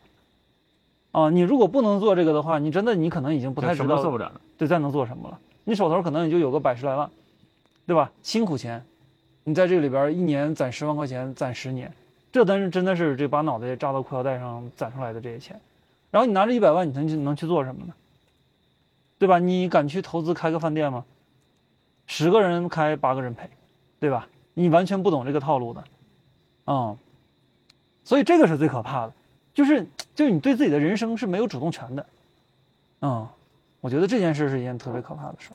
[1.11, 4.39] 啊，你如果不能做这个的话，你真的你可能已经不太知道么做不了了。
[4.57, 5.37] 对再能做什么了。
[5.65, 7.11] 你手头可能也就有个百十来万，
[7.85, 8.09] 对吧？
[8.23, 8.81] 辛苦钱，
[9.43, 11.91] 你在这个里边一年攒十万块钱，攒十年，
[12.31, 15.59] 这真是真的是这把脑袋扎到裤腰带上攒出来的这些钱。
[16.09, 17.93] 然后你拿着一百万，你能去能去做什么呢？
[19.19, 19.37] 对吧？
[19.37, 21.03] 你敢去投资开个饭店吗？
[22.07, 23.49] 十个人开八个人赔，
[23.99, 24.25] 对吧？
[24.53, 25.83] 你完全不懂这个套路的，
[26.67, 26.97] 嗯，
[28.03, 29.13] 所以这个是最可怕的，
[29.53, 32.05] 就是就是你对自己的人生是没有主动权的，
[33.01, 33.27] 嗯，
[33.79, 35.51] 我觉得这件事是一件特别可怕的事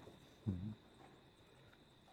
[0.46, 0.52] 嗯。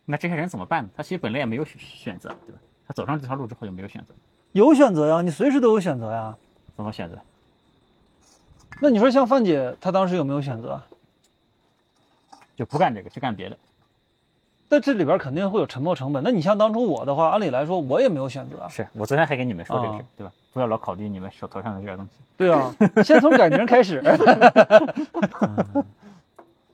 [0.06, 0.90] 那这些人怎么办呢？
[0.96, 2.60] 他其实本来也没有选选择，对吧？
[2.88, 4.14] 他走上这条路之后就没有选择，
[4.52, 6.38] 有选择呀，你随时都有选择呀。
[6.76, 7.18] 怎么选择？
[8.82, 10.82] 那你说像范姐，她当时有没有选择？
[12.56, 13.58] 就不干这个，去干别的。
[14.74, 16.24] 但这里边肯定会有沉没成本。
[16.24, 18.68] 那你像当初我的话，按理来说我也没有选择啊。
[18.68, 20.34] 是我昨天还跟你们说这个事，啊对吧？
[20.52, 22.12] 不要老考虑你们手头上的这点东西。
[22.36, 24.02] 对啊，先从改名开始。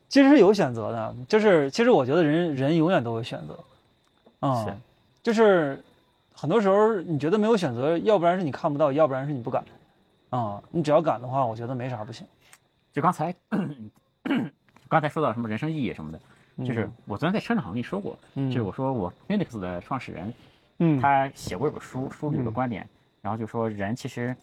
[0.07, 3.59] 其实是有选择的，就是其实我觉得人人永远都有选择，
[4.39, 4.73] 啊、是
[5.21, 5.83] 就是
[6.33, 9.61] 很多时候你觉得没有选择，要不然是你看不到，要不然是你不敢，
[10.29, 12.25] 啊、你只要敢的话，我觉得没啥不行。
[12.93, 13.35] 就刚才
[14.87, 16.19] 刚才说到什么人生意义什么的，
[16.65, 20.33] 就是我昨天在车上好像跟你说过，嗯就是我说我 Phoenix 的创始人，
[20.79, 20.99] 嗯。
[20.99, 22.87] 他写过一本书，书里有个观点，
[23.21, 24.35] 然后就说人其实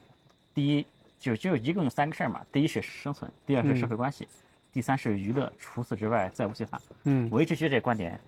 [0.54, 0.86] 第一
[1.18, 4.26] 就就一共有三个事儿嘛，第一是生存，第二是社会关系，
[4.72, 6.78] 第三是娱乐，除此之外再无其他。
[7.04, 7.28] 嗯。
[7.30, 8.18] 我一直觉得这个观点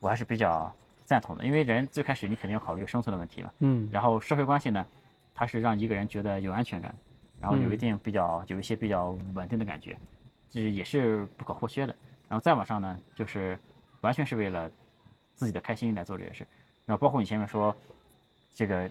[0.00, 0.74] 我还是比较
[1.04, 3.88] 赞同的，因为人最开始你肯定要考虑生存的问题嘛，嗯。
[3.90, 4.84] 然后社会关系呢，
[5.34, 6.94] 它是让一个人觉得有安全感，
[7.40, 7.78] 然后有一嗯。
[7.78, 9.96] 定比较有一些比较稳定的感觉，
[10.50, 11.94] 这也是不可或缺的。
[12.28, 13.58] 然后再往上呢，就是
[14.00, 14.70] 完全是为了
[15.34, 16.46] 自己的开心来做这件事。
[16.84, 17.74] 然后包括你前面说
[18.54, 18.88] 这个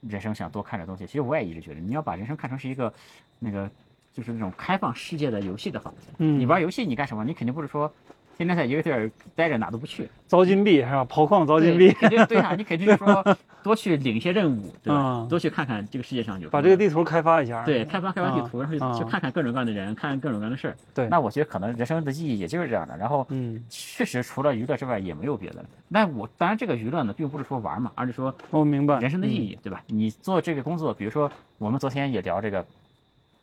[0.00, 2.92] 人生想多看点东西，其实我也一直觉得你要把人生看成是一个
[3.38, 3.70] 那个
[4.12, 7.24] 就是那种开放世界的游戏的话，嗯，你玩游戏你干什么？
[7.24, 7.92] 你肯定不是说
[8.36, 11.04] 天天在一个地儿待着哪都不去，凿金币是吧？
[11.04, 13.24] 刨矿凿金，币，肯定对啊，你肯定是说
[13.62, 15.20] 多去领一些任务，对吧？
[15.22, 17.64] 嗯多去看看这个世界上有把这个地图开发一下。
[17.64, 20.76] 对开发开发地图，然后啊去去看看各种各样的人，看看各种各样的事儿。
[20.92, 22.96] 对那我觉得可能人生的意义也就是这样的。
[22.96, 25.68] 然后嗯，确实除了娱乐之外也没有别的了。
[25.88, 29.82] 那我当然这个娱乐呢，并不是说玩嘛，而是说我明白人生的意嗯义，对吧？
[29.86, 32.64] 你做这个工作，比如说我们昨天也聊这个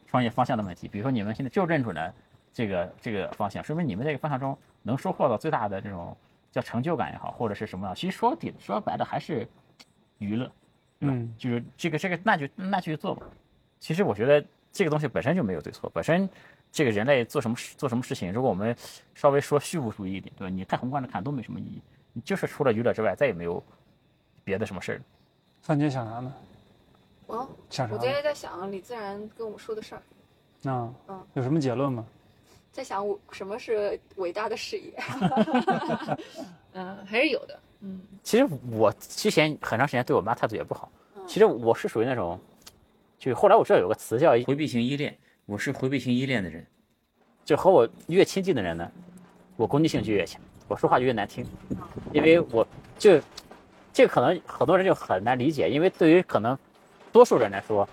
[0.08, 2.14] 创业方向的问题，比如说你们现在就认准了
[2.54, 6.16] 这个这个方向，说明你们这个方向中能收获到最大的这种
[6.52, 9.48] 叫成就感也好，或者是什么样，其实说底说白了还是
[10.18, 10.46] 娱乐，
[11.00, 11.16] 对吧？
[11.16, 13.26] 嗯就是这个这个那就那就去做吧。
[13.80, 16.30] 其实我觉得这个东西本身就没有对错，本身
[16.72, 18.76] 这个人类做什么事做什么事情，如果我们
[19.16, 20.54] 稍微说虚无主义一点，对吧？
[20.54, 21.82] 你太宏观的看都没什么意义，
[22.14, 23.64] 你就是除了娱乐之外再也没有
[24.44, 25.02] 别的什么事儿。
[25.62, 26.34] 范姐想啥呢？
[27.28, 27.38] 我
[27.70, 28.10] 想啥呢我今？
[28.10, 32.06] 天在想李自然跟我们说的事儿，啊嗯，有什么结论吗？
[32.72, 34.94] 在想我什么是伟大的事业。
[36.74, 37.60] 嗯，还是有的。
[37.82, 40.92] 嗯，其实我之前很长时间对我妈态度也不好。
[41.28, 42.40] 其实我是属于那种，
[43.18, 46.66] 就后来我知道有个词叫回避型依恋，我是回避型依恋的人。
[47.44, 48.90] 就和我越亲近的人呢，
[49.58, 51.46] 我攻击性就越强，我说话就越难听，
[52.14, 52.66] 因为我
[52.98, 53.20] 就
[53.92, 56.58] 这个可能很多人就很难理解，因为对于可能
[57.12, 57.88] 多数人来说，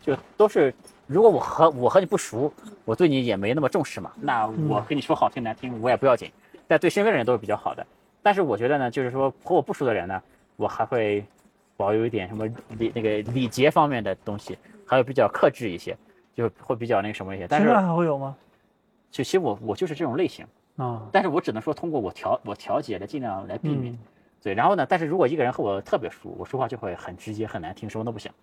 [0.00, 0.72] 就都是
[1.12, 2.52] 如果我和我和你不熟，
[2.84, 6.30] 我对你也没那么重视嘛，那我跟你说好听难听我也不要紧，
[6.66, 7.86] 但对身边的人都是比较好的。
[8.22, 10.22] 但是我觉得呢，就是说和我不熟的人呢，
[10.56, 11.24] 我还会
[11.76, 12.46] 保有一点什么
[12.78, 15.96] 礼那个礼节方面的东西，还有比较克制一些，
[16.34, 17.46] 就会比较那个什么一些。
[17.46, 18.34] 但现在是还会有吗？
[19.10, 20.46] 就其实我我就是这种类型，
[20.76, 23.92] 啊，但是我只能说通过我调我调节来尽量来避免。
[23.92, 23.98] 嗯
[24.44, 28.34] 对，然后呢，但是如果一个人和我特别熟，我说话就会很直接很难听，什么都不想。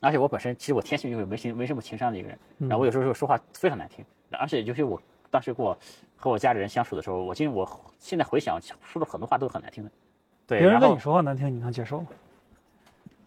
[0.00, 5.76] 而且我本身其实我天性就是没情没什么情商的一个人，嗯然后我有时候说话非常难听，而且尤其我当时跟我
[6.16, 9.90] 和我家里人相处的时候，我今我现在回想说的很多话都是很难听的，
[10.46, 12.06] 对，别人跟你说话难听，你能接受吗？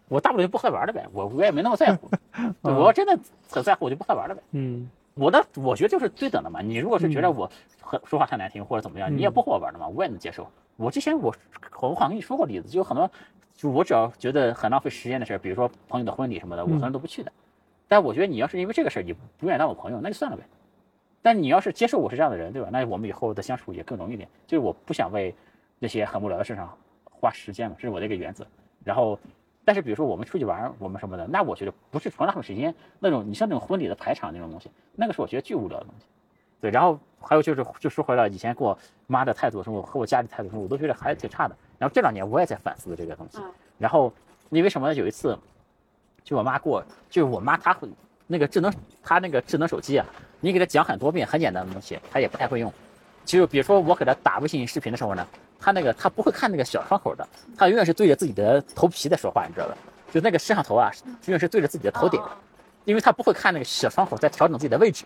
[0.08, 2.10] 我大不了就不和他玩了呗，我我也没那么在乎，
[2.62, 3.18] 对我要真的
[3.50, 4.42] 很在乎我就不和他玩了呗。
[4.52, 6.60] 嗯我的我觉得就是对等的嘛。
[6.60, 7.48] 你如果是觉得我
[7.80, 10.46] 很说话太难听或者怎么样，嗯你也不和我玩了嘛，我也能接受。
[10.76, 11.32] 我之前我
[11.80, 13.08] 我好像跟你说过例子，就有很多，
[13.54, 17.32] 就我只要觉得很浪费时间的事儿，比如说朋友的婚礼什么的，我从来都不去的。
[17.86, 20.42] 但我觉得你要是因为这个事儿你不愿意当我朋友，那就算了呗。
[21.22, 22.68] 但你要是接受我是这样的人，对吧？
[22.72, 24.28] 那我们以后的相处也更容易点。
[24.46, 25.34] 就是我不想为
[25.78, 28.46] 那些很无聊的事上花时间嘛，这是我的一个原则。
[28.82, 29.18] 然后，
[29.64, 33.24] 但是比如说我们出去玩儿，我们什么的，那我觉得不是纯浪费时间那种。
[33.26, 36.06] 你像那种婚礼的排场那种东西，那个是我觉得巨无聊的东西。
[36.64, 41.54] 对，然后还有就是，就说回来以前跟我妈的态度什么，和我家里态度什么，我都觉得还是挺差的。
[41.78, 43.36] 然后这两年我也在反思这个东西。
[43.36, 44.10] 嗯然后
[44.48, 44.94] 因为什么呢？
[44.94, 45.38] 有一次，
[46.22, 47.86] 就我妈给我，就是我妈她会
[48.26, 48.72] 那个智能，
[49.02, 50.06] 她那个智能手机啊，
[50.40, 52.72] 你给她讲很多遍很简单的东西，她也不太会用。
[53.26, 55.26] 就比如说我给她打微信视频的时候呢，
[55.60, 59.76] 她那个她不会看那个小窗口的，她永远是对着自己的头皮在说话，你知道吧？
[60.10, 62.22] 就那个摄像头啊，永远是对着自己的头顶，
[62.84, 65.04] 因为他不会看那个小窗口在调整自己的位置。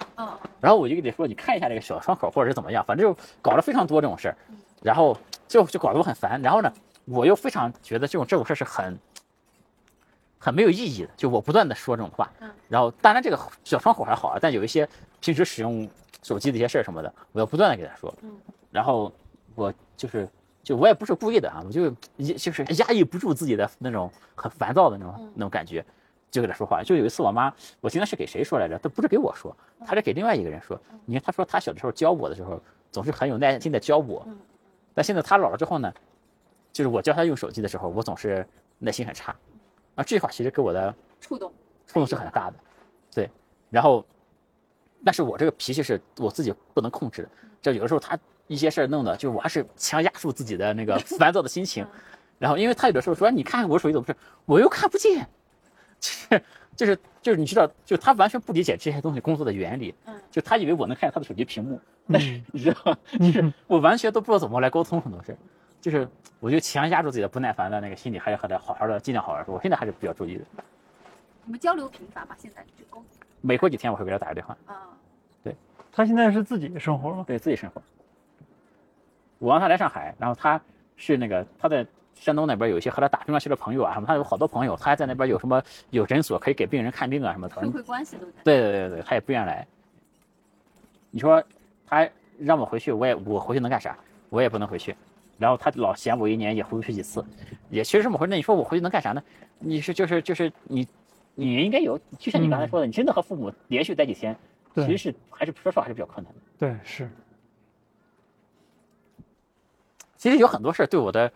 [0.61, 4.37] 然后我就跟你说，你看一下这个小窗口，或者是怎么样，反正就搞了非常多这种事儿，
[4.83, 6.41] 然后就就搞得我很烦。
[6.43, 6.73] 然后呢，
[7.05, 8.99] 我又非常觉得这种这种事儿是很
[10.38, 12.51] 很没有意义的，就我不断的说这种话嗯。
[12.69, 14.88] 然后当然这个小窗口还好啊，但有一些
[15.21, 15.88] 平时使用
[16.23, 18.12] 手机的一些事儿什么的，我要不断的给他说。
[18.23, 18.31] 嗯
[18.71, 19.11] 然后
[19.55, 20.29] 我就是
[20.62, 25.83] 就我也不是故意的啊，我就一就是压抑不住自己的那种很烦躁的那种嗯那种感觉，
[26.31, 26.83] 就给他说话。
[26.83, 28.79] 就有一次我妈，我记得是给谁说来着？
[28.79, 30.81] 她不是给我说，她是给另外一个人说。
[31.05, 32.61] 你看她说她小的时候教我的时候，
[32.91, 34.38] 总是很有耐心的教我嗯，
[34.95, 35.93] 但现在她老了之后呢，
[36.73, 38.47] 就是我教她用手机的时候，我总是
[38.79, 39.35] 耐心很差。
[39.95, 41.53] 啊，这句话其实给我的触动，
[41.87, 42.57] 触动是很大的，
[43.14, 43.31] 对。
[43.71, 44.05] 然后，
[45.05, 47.29] 但是我这个脾气是我自己不能控制的，
[47.61, 51.87] 就有的时候她一些事儿弄的，就我还是强压住自己的那个 烦躁的心情。
[52.38, 54.14] 然后，因为他有的时候说你看看我手机怎么是，
[54.47, 55.29] 我又看不见，
[56.00, 56.42] 就是
[56.76, 61.80] 就是就是你知道，就他完全不理解这些东西工作的原理，嗯就他以为我能看见他的手机屏幕，
[62.12, 62.98] 但是嗯你知道吗？
[63.18, 65.38] 就是我完全都不知道怎么来沟通很多事儿，
[65.80, 66.08] 就是
[66.40, 69.54] 我就强压住自己的不耐烦的那个心理，还是和他好好的尽量好好说。
[69.54, 70.44] 我现在还是比较注意的。
[71.44, 72.37] 你们交流频繁吗？
[72.38, 73.02] 现在就沟
[73.40, 74.88] 每过几天我会给他打个电话，啊，
[75.42, 75.56] 对
[75.90, 77.24] 他现在是自己生活吗？
[77.26, 77.82] 对自己生活。
[79.38, 80.61] 我让他来上海，然后他
[80.96, 81.87] 是那个他在
[82.20, 87.62] 山东那边有一些和他打乒乓球的朋友啊什么，他有好多朋友，他还在那边有什么有诊所可以给病人看病啊什么的。
[87.62, 88.33] 社会关系都在。
[88.44, 89.66] 对对对对，他也不愿来。
[91.11, 91.42] 你说
[91.87, 93.96] 他让我回去，我也我回去能干啥？
[94.28, 94.94] 我也不能回去。
[95.38, 97.24] 然后他老嫌我一年也回不去几次，
[97.70, 98.31] 也其实这么回事。
[98.31, 99.22] 那你说我回去能干啥呢？
[99.61, 100.87] 你是就是就是你，
[101.35, 104.37] 你应该有，就像你刚才说的，你真的和父母连续待几天，
[104.74, 106.40] 其实是还是说实话还是比较困难的。
[106.59, 107.09] 对，是，
[110.16, 111.33] 其实有很多事儿对我的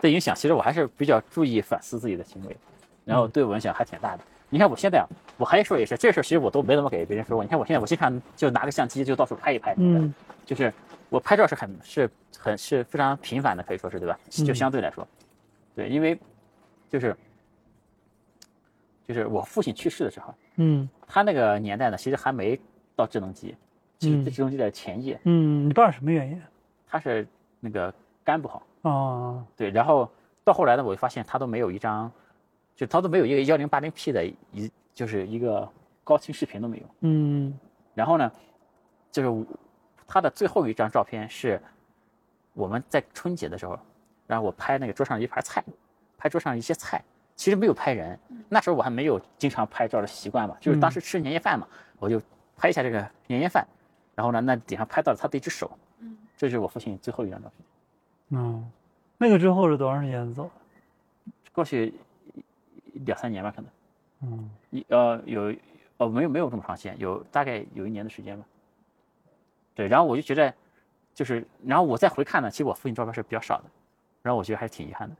[0.00, 2.56] 的影响，其实我还是比较注意反思自己的行为，
[3.04, 4.22] 然后对我影响还挺大的。
[4.48, 5.06] 你看我现在啊，
[5.36, 7.42] 我还说也是，这事儿其实我都没怎么给别人说过。
[7.42, 10.72] 你看我现在，我经常就拿个相机就到处拍一拍，嗯，就是
[11.08, 14.18] 我拍照是很是很是非常频繁的，可以说是对吧？
[14.30, 15.06] 就嗯相对来说，
[15.74, 16.16] 对，因为
[16.88, 17.16] 就是
[19.06, 22.58] 就是我父亲去世的时候，嗯他那个年代呢，其实还没
[22.94, 23.56] 到智能机，
[23.98, 26.40] 其实嗯智能机的前夜，嗯，你爸什么原因
[26.88, 27.26] 他是
[27.58, 28.62] 那个肝不好。
[28.90, 29.44] 啊？
[29.56, 30.10] 对，然后
[30.44, 32.10] 到后来呢，我就发现他都没有一张，
[32.74, 35.68] 就他都没有一个幺零八零 P 的一，就是一个
[36.04, 36.84] 高清视频都没有。
[37.00, 37.58] 嗯
[37.94, 38.30] 然后呢，
[39.10, 39.44] 就是我
[40.06, 41.60] 他的最后一张照片是
[42.52, 43.78] 我们在春节的时候，
[44.26, 45.64] 然后我拍那个桌上一盘菜，
[46.18, 47.02] 拍桌上一些菜，
[47.34, 48.18] 其实没有拍人。
[48.48, 51.66] 那时候我还没有经常拍照的习惯嘛，就是当时吃年夜饭嘛，
[51.98, 52.20] 我就
[52.56, 53.66] 拍一下这个年夜饭，
[54.14, 57.66] 然后呢，那顶上拍到了他的一只手，嗯，这是我父亲最后一张照片。
[58.30, 58.68] 嗯，
[59.18, 60.50] 那个之后是多长时间走的？
[61.52, 61.94] 过去
[63.04, 63.70] 两三年吧，可能。
[64.22, 65.54] 嗯一呃有
[65.98, 68.44] 呃没有没有这么长时间，有大概有一年的时间吧。
[69.74, 70.52] 对，然后我就觉得，
[71.14, 73.64] 就是然后我再回看呢，其实我父亲照片是比较少的，
[74.22, 75.14] 然后我觉得还是挺遗憾的。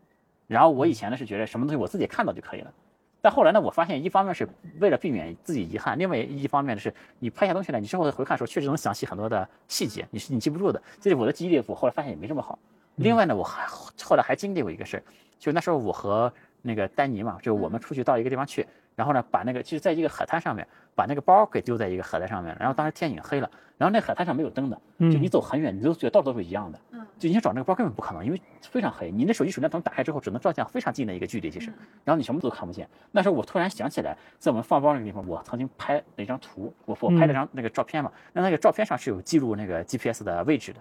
[0.47, 2.73] 然后我以前呢是觉得什么东西我自己看到就可以了，
[3.21, 4.49] 但后来呢，我发现一方面是
[4.81, 10.83] 为了避免自己遗憾，另外一方面呢是你拍下东西来，你之后回看的时候确实能想起很多的细节，你是你记不住的。
[11.01, 12.59] 这是我的记忆力，我后来发现也没这么好。
[12.97, 13.67] 另外呢，我还
[14.03, 15.03] 后来还经历过一个事儿，
[15.39, 16.33] 就那时候我和
[16.63, 26.79] 那个丹尼嘛，就我们出去到一个地方去，然后呢把那个就是在一个海滩上面把那个包给丢在一个海滩上面，然后当时天已经黑了，然后那海滩上没有灯的，就你嗯走很远，你都觉得到处都是一样的。
[26.93, 29.11] 嗯就你想找那个包根本不可能，因为非常黑。
[29.11, 31.73] 你那手机手电筒打开之后，只能照向非常近的一个距离，其实，
[32.05, 32.87] 然后你什么都看不见。
[33.11, 40.81] 那时候我突然想起来，在我们放包那个地方，我曾经拍了一张图，我我拍了张那个照片嘛，那那个照片上是有记录那个 GPS 的位置的。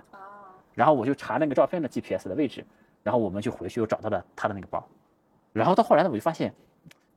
[0.76, 2.64] 啊，然后我就查那个照片的 GPS 的位置，
[3.02, 4.86] 然后我们就回去又找到了他的那个包。
[5.54, 6.54] 然后到后来呢，我就发现，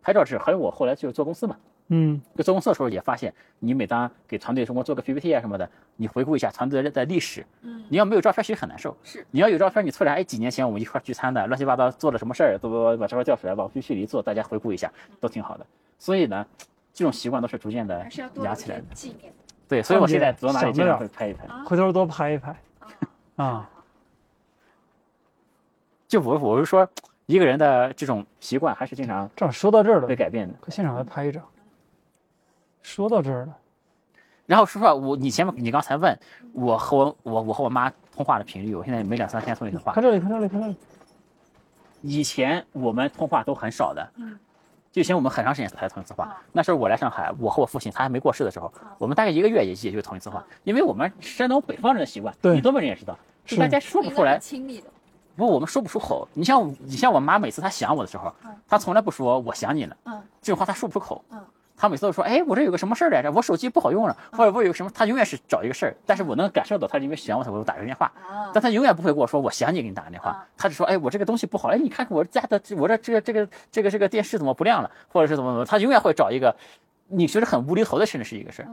[0.00, 1.56] 拍照是还有我后来就是做公司嘛，
[1.88, 8.96] 嗯就做公司的时候也发现，你每当给团队什么做个 PPT 啊什么的，你回顾一下团队的历史，嗯，你要没有照片其实很难受。
[9.02, 15.66] 是，你要有照片，你突然哎几年前我们一块聚餐的，乱七八糟做了什么事儿，都把照片调出来往 PPT 里一做，大家回顾一下，都挺好的。
[15.98, 16.46] 所以呢，
[16.92, 18.06] 这种习惯都是逐渐的
[18.36, 18.84] 养起来的
[19.66, 21.44] 对，所以我现在走到哪里想得经常会拍一拍。
[21.46, 22.54] 啊回头多拍一拍
[23.38, 23.44] 啊。
[23.44, 23.70] 啊。
[26.06, 26.88] 就我我是说，
[27.26, 30.54] 一个人的这种习惯还是经常正好说到这儿了会，改变的。
[30.60, 31.42] 快现场来拍一张。
[32.80, 33.54] 说到这儿了，
[34.46, 36.18] 然后说实话，我你前面你刚才问
[36.54, 40.02] 我和我我我和我妈通话的频率，我现在每两三天通一次话看。
[40.02, 40.76] 这里，看这里，看这里。
[42.00, 44.38] 以前我们通话都很少的，嗯，
[44.90, 46.42] 就以前我们很长时间才同一次话啊。
[46.52, 54.40] 那时候我来上海，我和我父亲他还没过世的时候啊，我们大概一个月也也就同一次话啊，因为我们山东北方人的习惯，对你东北人也知道，是就大家说不出来
[55.36, 56.26] 不，我们说不出口。
[56.34, 61.24] 你像你像我妈，每次她想我的时候嗯，她从来不说我想你了，嗯这种话她说不出口。
[61.78, 68.10] 嗯她每次都说，哎，我这有个什么事儿来着，我手机不好用了，或者我有什么，他永远是找一个事儿，但是我能感受到他因为想我才给我打个电话。
[68.28, 76.54] 啊但他永远不会跟我说我想你给你打个电话啊，他就说哎我这个东西不好，哎你看看我家的我这这个这个这个这个电视怎么不亮了，或者是怎么怎么，他永远会找一个
[77.06, 78.68] 你觉得很无厘头的事，是一个事儿。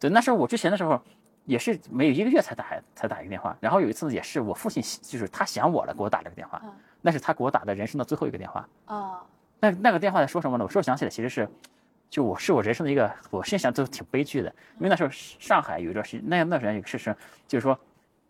[0.00, 1.00] 对，那时候我之前的时候
[1.44, 2.64] 也是没有一个月才打
[2.96, 8.66] 才打一个电话，然后有一次也是我父亲就是他想我了给我打了个电话嗯，那是他给我打的人生的最后一个电话。
[8.86, 9.20] 啊
[9.60, 10.64] 那那个电话在说什么呢？
[10.64, 11.48] 我说想起来其实是。
[12.10, 17.14] 就我是我人生的一个，我现在想都挺悲剧的，因为那时候上海有一段时间，那那时间有个事实，
[17.46, 17.78] 就是说，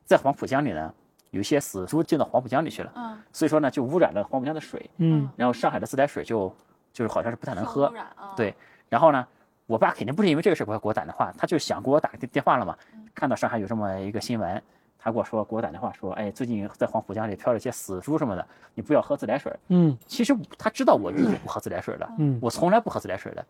[0.04, 0.92] 在黄浦江里呢，
[1.30, 6.52] 有一些死猪进到黄浦江里去了，嗯所以说呢，就污染了黄浦江的水，嗯然后上海的自来水就
[6.92, 7.92] 就是好像是不太能喝污。
[7.94, 8.54] 染啊对
[8.88, 9.26] 然后呢，
[9.66, 12.76] 我爸肯定不是因为这个事给我给我打电话，他就想给我打个电电话了嘛。
[13.14, 14.62] 看到上海有这么一个新闻，
[14.98, 19.54] 他给我说给我打电话说，哎，最近在黄浦江里漂了一些死猪什么的，你不要喝自来水。
[19.68, 23.44] 嗯其实他知道我一直不喝自来水的，嗯我从来不喝自来水的。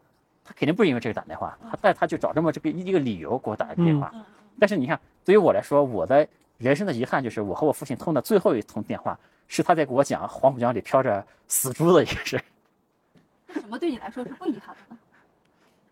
[0.48, 4.10] 他肯定不是因为这个打电话，他但他就找这么这个一个理由给我打个电话。
[4.14, 4.24] 嗯
[4.60, 6.26] 但是你看，对于我来说，我的
[6.56, 12.42] 人生的遗憾就是我和我父亲通的最后一通电话，是他在给我讲黄浦江里飘着死猪的一个事儿。
[13.54, 14.98] 为什么对你来说是不遗憾的呢？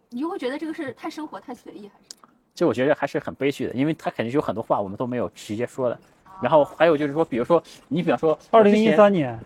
[0.09, 2.17] 你就会觉得这个事太生活、太随意，还是？
[2.55, 5.97] 就我觉得还是很悲剧的，因为他肯定有很多话我们都没有直接说的。
[6.43, 9.39] 然后还有就是说，比如说你比方说，二零一三年，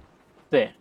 [0.48, 0.72] 对，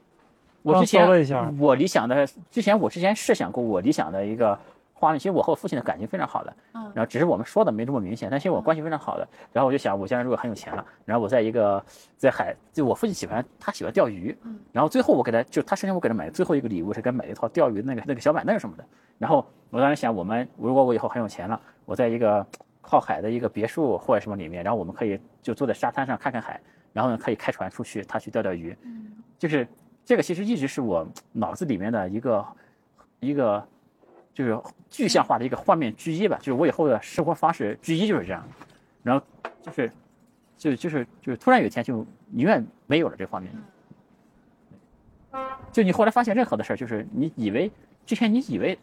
[0.62, 4.58] 我之前一下我理想的之前我之前设想过我理想的一个
[4.94, 9.26] 画面，其实我和我父亲的感情非常好的，嗯然后只是我们说的没这么明显，但其实我关系非常好的。
[9.54, 11.82] 然后我就想，我将来如果很有钱了，然后我在一个
[12.18, 18.84] 在海，就我父亲喜欢他喜欢钓鱼，嗯然后最后我给他就他生日我给他买的最后一个礼物是给他买了一套钓鱼的那个那个小板凳什么的。
[19.18, 22.46] 然后我当时想，我们如果我以后很有钱了，我在一个
[22.82, 26.60] 靠海的一个别墅或者什么里面，然后我们可以就坐在沙滩上看看海，
[26.92, 29.66] 然后呢可以开船出去，他去钓钓鱼，嗯就是
[30.10, 32.48] 这个其实一直是我脑子里面的一个
[33.20, 33.64] 一个
[34.34, 38.44] 就是具象化的一个画面之一吧，就是我以后的生活方式之一就是这样，
[39.04, 39.24] 然后
[39.62, 39.92] 就是
[40.58, 41.98] 就就是就是突然有一天就
[42.34, 43.54] 永远没有了这画面，
[45.72, 47.72] 就你后来发现任何的事儿，就是你以为
[48.04, 48.76] 之前你以为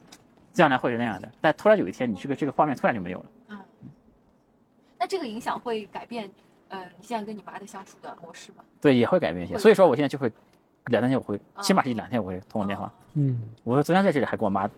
[0.52, 3.26] 将来会是那样的，但突然有一天你这个这个画面突然就没有了。
[3.48, 3.58] 嗯。
[4.96, 6.30] 那这个影响会改变，
[6.68, 8.62] 呃，你现在跟你妈的相处的模式吗？
[8.80, 10.30] 对，也会改变一些，所以说我现在就会
[10.86, 12.90] 两三天我会，啊起码是一两天我会通个电话。
[13.14, 14.68] 嗯我说昨天在这里还给我妈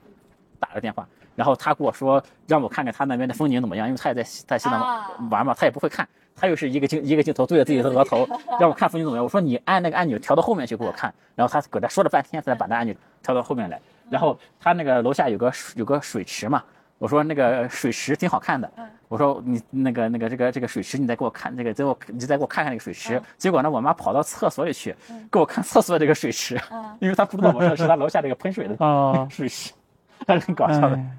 [0.61, 8.26] 打了电话，然后她跟我说让我看看她那边的风景怎么样，因为她也在西在西南啊玩嘛，她也不会看，她又是一个镜一个镜头对着自己的额头，
[8.61, 9.24] 让我看风景怎么样。
[9.24, 13.80] 我说你按那个按钮调到后面去给我看，然后她搁这说了半天才把那按钮调到后面来。
[14.11, 16.62] 然后她那个楼下有个有个水池嘛，
[16.99, 23.16] 我说那个水池挺好看的嗯，我说你那个那个这个这个水池你再给我看这个，再给我你再给我看看那个水池。
[23.18, 23.22] 嗯。
[23.36, 25.28] 结果呢，我妈跑到厕所里去嗯。
[25.30, 26.61] 给我看厕所这个水池。
[26.70, 26.96] 嗯。
[27.01, 29.72] 因为她不知道我说的是她楼下这个喷水的啊， 水池，
[30.26, 30.80] 还 是很搞笑。
[30.80, 30.96] 的。
[30.96, 31.16] 哎。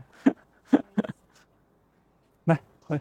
[2.46, 3.00] 来，回。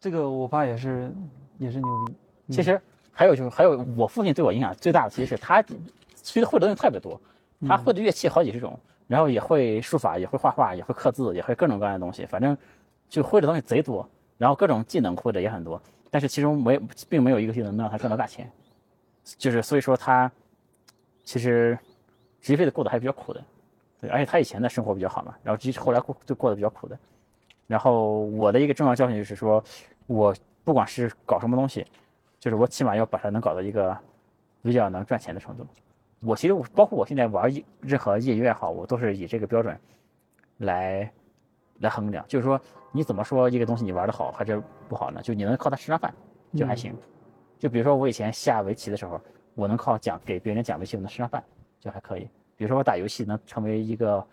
[0.00, 1.10] 这个我爸也是
[1.56, 2.14] 也是牛逼，
[2.48, 2.52] 嗯。
[2.52, 2.80] 其实
[3.10, 5.62] 还有就是，还有我父亲对我影响最大的，其实是他
[6.14, 7.18] 其实会的东西特别多，
[7.66, 8.78] 他会的乐器好几十种，
[9.08, 12.56] 然后也会书法，也会画画，也会刻字，也会各种各样的东西，反正
[13.08, 18.48] 就会的东西贼多，然后各种技能会的也很多，但是其中没并没有一个技能能让他赚到大钱，
[19.24, 20.30] 就是所以说他
[21.24, 21.76] 其实
[22.40, 23.42] 直接的过得还比较苦的，
[24.00, 26.98] 对，而且他以前的生活比较好嘛，然后其实后来过就过得比较苦的。
[27.66, 29.62] 然后我的一个重要教训就是说，
[30.06, 30.34] 我
[30.64, 31.86] 不管是搞什么东西，
[32.38, 33.96] 就是我起码要把它能搞到一个
[34.62, 35.66] 比较能赚钱的程度。
[36.20, 39.78] 我其实我包括我现在玩一任何业余爱好，我都是以这个标准
[40.58, 41.10] 来
[41.78, 42.60] 来衡量，就是说
[42.90, 45.22] 你怎么说一个东西你玩的好还是不好呢？
[45.22, 46.12] 就你能靠它吃上饭
[46.54, 46.94] 就还行。
[47.58, 49.20] 就比如说我以前下围棋的时候，
[49.54, 51.42] 我能靠讲给别人讲围棋我能吃上饭
[51.78, 52.28] 就还可以。
[52.56, 54.24] 比如说我打游戏能成为一个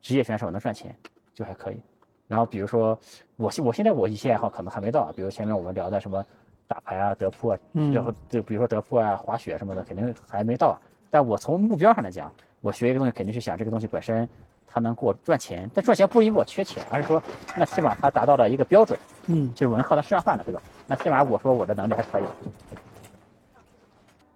[0.00, 0.96] 职业选手能赚钱
[1.34, 1.80] 就还可以。
[2.26, 2.98] 然后比如说
[3.36, 6.24] 我现我现在我一些爱好可能还没到，比如前面我们聊的什么
[6.66, 10.80] 打牌啊、德扑啊，嗯然后就比如说德扑啊、滑雪什么的，肯定还没到。
[11.16, 14.28] 但我从目标上来讲，我学一个东西肯定是想这个东西本身
[14.66, 17.22] 它能给我赚钱，但赚钱不是因为我缺钱，而是说
[17.56, 18.98] 那起码它达到了一个标准，
[19.28, 20.60] 嗯就是我能靠它吃上饭了，对吧？
[20.86, 22.24] 那起码我说我的能力还可以。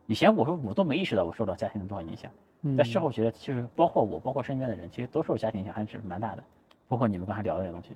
[0.07, 2.31] 以前我说我都没意识到我受到家庭的多少影响，
[2.63, 6.43] 嗯，但事后觉得其实包括我，包括身边的人，其实都受家庭影响还是蛮大的，
[6.89, 7.91] 包括你们刚才聊的那些东西。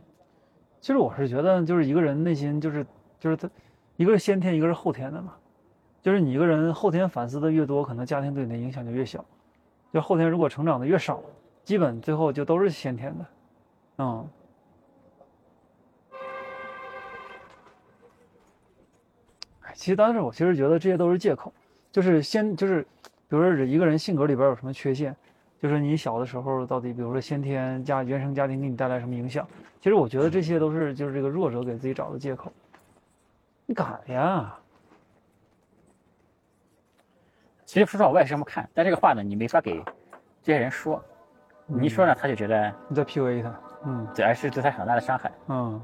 [0.83, 2.85] 其实我是觉得，就是一个人内心就是
[3.19, 3.49] 就是他，
[3.97, 5.33] 一个是先天，一个是后天的嘛。
[6.05, 9.25] 就是你一个人后天反思的越多，可能家庭对你的影响就越小。
[9.91, 11.23] 就后天如果成长的越少，
[11.65, 13.27] 基本最后就都是先天的。
[13.97, 14.29] 嗯，
[19.73, 21.51] 其实当时我其实觉得这些都是借口，
[21.91, 22.83] 就是先就是，
[23.27, 25.17] 比如说一个人性格里边有什么缺陷，
[25.59, 29.49] 就是你小的时候到底，比如说先天家原生家庭给你带来什么影响，
[29.81, 32.53] 其实我觉得这些都是就是这个弱者给自己找的借口。
[33.65, 34.55] 你敢呀，
[37.65, 39.83] 其实说实话，我也是这么看，但这个话呢，你没法给
[40.43, 41.03] 这些人说，
[41.67, 45.33] 你一说呢，他就觉得你在 PUA 他，嗯对，而是对他很大的伤害。
[45.49, 45.81] 嗯，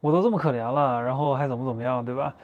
[0.00, 2.34] 我都这么可怜了，然后还怎么怎么样，对吧？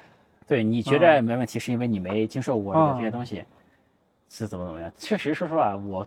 [0.46, 3.44] 对，你觉得没问题，是因为你没经受过嗯这些东西，
[4.28, 4.90] 是怎么怎么样？
[4.96, 6.06] 确实，说实话，我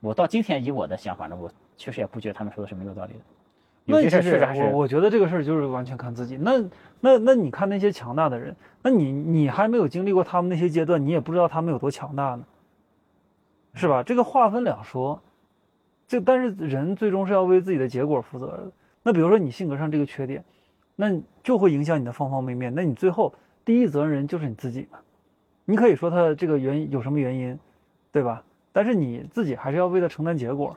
[0.00, 3.20] 我到今天以我的想法呢，我确实也不觉得他们说的是没有道理的。
[3.88, 6.36] 有些那其实事确实还是我我觉得这个事儿就是完全看自己。
[6.36, 6.62] 那
[7.00, 12.44] 那那你看那些强大的人，那你你还没有经历过他们那些阶段，你也不知道他们有多强大呢，
[13.74, 14.02] 是吧？
[14.02, 15.20] 这个话分两说。
[16.06, 18.70] 这但是人最终是要为自己的结果负责的。
[19.02, 20.42] 那比如说你性格上这个缺点，
[20.96, 22.74] 那就会影响你的方方面面。
[22.74, 23.34] 那你最后
[23.64, 24.98] 第一责任人就是你自己嘛。
[25.66, 27.58] 你可以说他这个原因有什么原因，
[28.10, 28.42] 对吧？
[28.72, 30.74] 但是你自己还是要为他承担结果。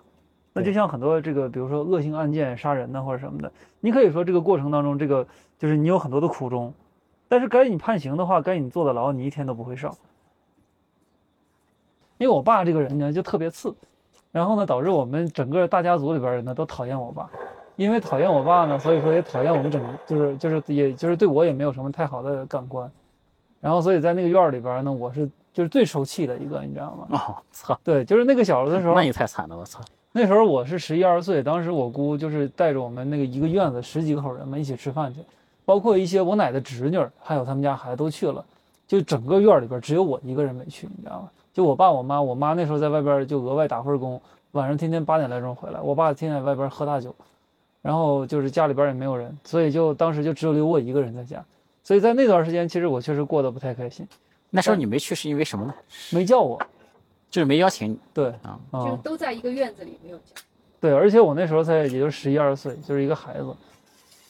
[0.54, 5.26] 那就像很多这个，比如说恶性案件、杀人呐或者什么的，你可以说这个过程当中，这个
[5.58, 6.74] 就是你有很多的苦衷，
[7.28, 9.96] 但是该你判刑的话，该你坐的牢，你一天都不会少。
[12.18, 13.74] 因为我爸这个人呢就特别次，
[14.32, 17.30] 然后呢导致我们整个大家族里边人呢都讨厌我爸，
[17.78, 22.92] 因为讨厌我爸呢，所以说也讨厌我们整个，就是就是也就是对我也没有什么太好的感官，
[23.60, 27.08] 然后所以在那个院儿里边呢，我是就是最受气的一个，你知道吗？
[27.12, 29.80] 哦，操，对，就是那个小的时候那，你太惨了，我操！
[30.14, 35.22] 那时候我是十一二岁，当时我姑就是带着我们那个一个院子十几口人们一起吃饭去，
[35.64, 38.44] 包括一些我奶的侄女儿，还有他们家孩子都去了，
[38.86, 41.30] 就整个院儿里边只有我一个人没去，你知道吗？
[41.54, 47.16] 就我爸我妈，我妈那时候在外边就额外打份工，晚上天天八点来钟回来，我爸天天在外边喝大酒，
[47.82, 51.42] 然后就是家里边也没有人，所以就当时就只有留我一个人在家，
[51.86, 54.06] 所以在那段时间其实我确实过得不太开心，
[54.50, 55.74] 那时候你没去是因为什么呢？
[56.12, 56.62] 没叫我，
[57.32, 58.60] 就是没邀请你对，啊。
[58.70, 60.24] 啊、就是都在一个院子里，没有家。
[60.80, 63.56] 对，而且我那时候才也就十一二岁，就是一个孩子，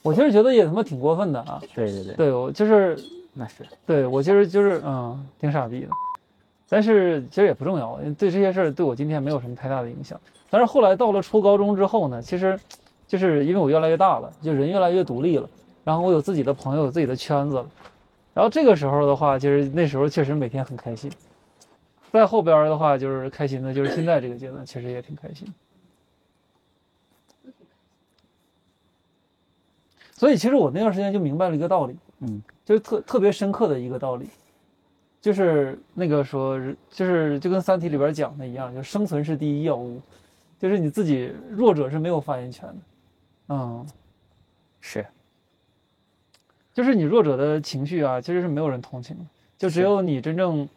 [0.01, 1.61] 我其实觉得也他妈挺过分的啊。
[1.73, 2.97] 对对对，对我就是，
[3.33, 5.87] 那是对我其实就是嗯，挺傻逼的，
[6.69, 10.19] 但是其实也不重要，对这些事儿对我今天没有什么太大的影响。
[10.49, 12.59] 但是后来到了初高中之后呢，其实
[13.07, 15.49] 就是因为我越来越大了，就人越来越独立了，
[15.85, 17.65] 然后我有自己的朋友，有自己的圈子了，
[18.33, 21.09] 然后这个时候的话，其实那时候确实每天很开心。
[22.11, 25.47] 再后边儿的话，就是开心的，就是现在这个阶段，其实也挺开心。
[30.13, 34.29] 所以其实我那段时间就明白了一个道理，嗯，就是特特别深刻的一个道理，
[35.19, 36.59] 就是那个说，
[36.89, 39.99] 就是就跟《三体》里边讲的一样，就生存是第一要务，
[40.59, 42.75] 就是你自己弱者是没有发言权的，
[43.47, 43.87] 嗯，
[44.79, 45.07] 是，
[46.71, 49.25] 就是你弱者的情绪啊，其实是没有人同情的，
[49.57, 50.69] 就只有你真正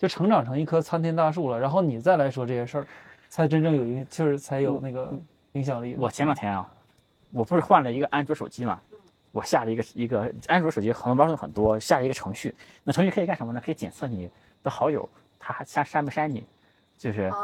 [0.00, 2.86] 就成长成一棵参天大树了，然后你再来说这些事儿，
[3.28, 5.12] 才真正有影，就是才有那个
[5.52, 5.94] 影响力。
[5.98, 6.66] 我前两天啊，
[7.30, 8.80] 我不是换了一个安卓手机嘛，
[9.30, 13.60] 我下了一个一个安卓手机很多功能很多，下了一个程序，那程序可以干什么呢？
[13.62, 14.30] 可以检测你
[14.62, 15.06] 的好友
[15.38, 16.46] 他还删删没删你，
[16.96, 17.36] 就是啊，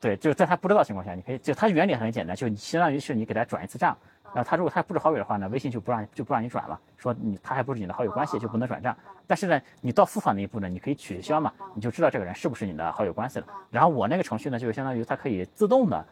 [0.00, 3.98] 对，就是在他不知道情况下，你可以就它原理很简单，就你相当于是你给他转一次账，
[4.34, 8.96] 然后他如果他不是好友的话呢，微信就不让就不让你转了，说你他还不是你的好友关系，就不能转账。
[9.26, 13.46] 但是呢，你到付款那一步呢，你可以取消嘛，你就知道这个人是不是你的好友关系了。
[13.70, 16.06] 然后我那个程序呢，就是相当于它可以自动的，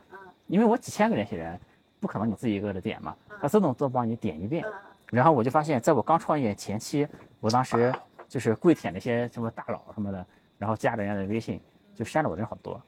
[0.46, 1.58] 因为我几千个联系人，
[2.00, 4.64] 不可能你自己一个个的点嘛，它自动都帮你点一遍。
[5.10, 7.06] 然后我就发现，在我刚创业前期，
[7.38, 7.94] 我当时
[8.26, 10.26] 就是跪舔那些什么大佬什么的，
[10.58, 11.60] 然后加人家的微信，
[11.94, 12.80] 就删了我人好多。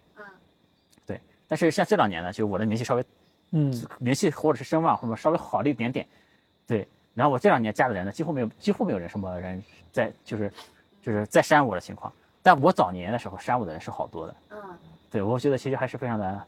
[1.04, 3.04] 对，但是像这两年呢，就我的名气稍微
[3.52, 6.06] 嗯名气或者是声望或者稍微好了一点点，
[6.66, 6.86] 对。
[7.14, 10.52] 然后我这两年加的人呢，几乎没有几乎没有人什么人在就是
[11.00, 14.36] 就是在删我的情况，但我早年的时候删我的人是好多的。
[14.50, 14.58] 嗯
[15.08, 16.42] 对，我觉得其实还是非常的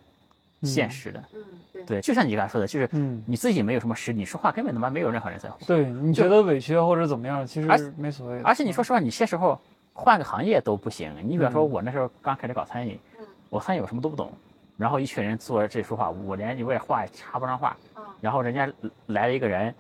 [0.64, 1.24] 现实的。
[1.32, 5.64] 嗯，对，对，就像你刚才说的，就是嗯，你自己没有什么实力，你说话根本他妈没有任何人在乎。
[5.64, 8.40] 对，你觉得委屈或者怎么样，其而实没所谓。
[8.42, 9.59] 而且你说实话，你些时候
[9.94, 11.14] 换个行业都不行。
[11.22, 14.30] 你比方说，嗯我那时候刚开始搞餐饮，嗯我餐饮我什么都不懂，
[14.79, 17.76] 然后一群人坐着这里说话，我连我也话也插不上话。
[17.93, 18.68] 啊然后人家
[19.07, 19.72] 来了一个人，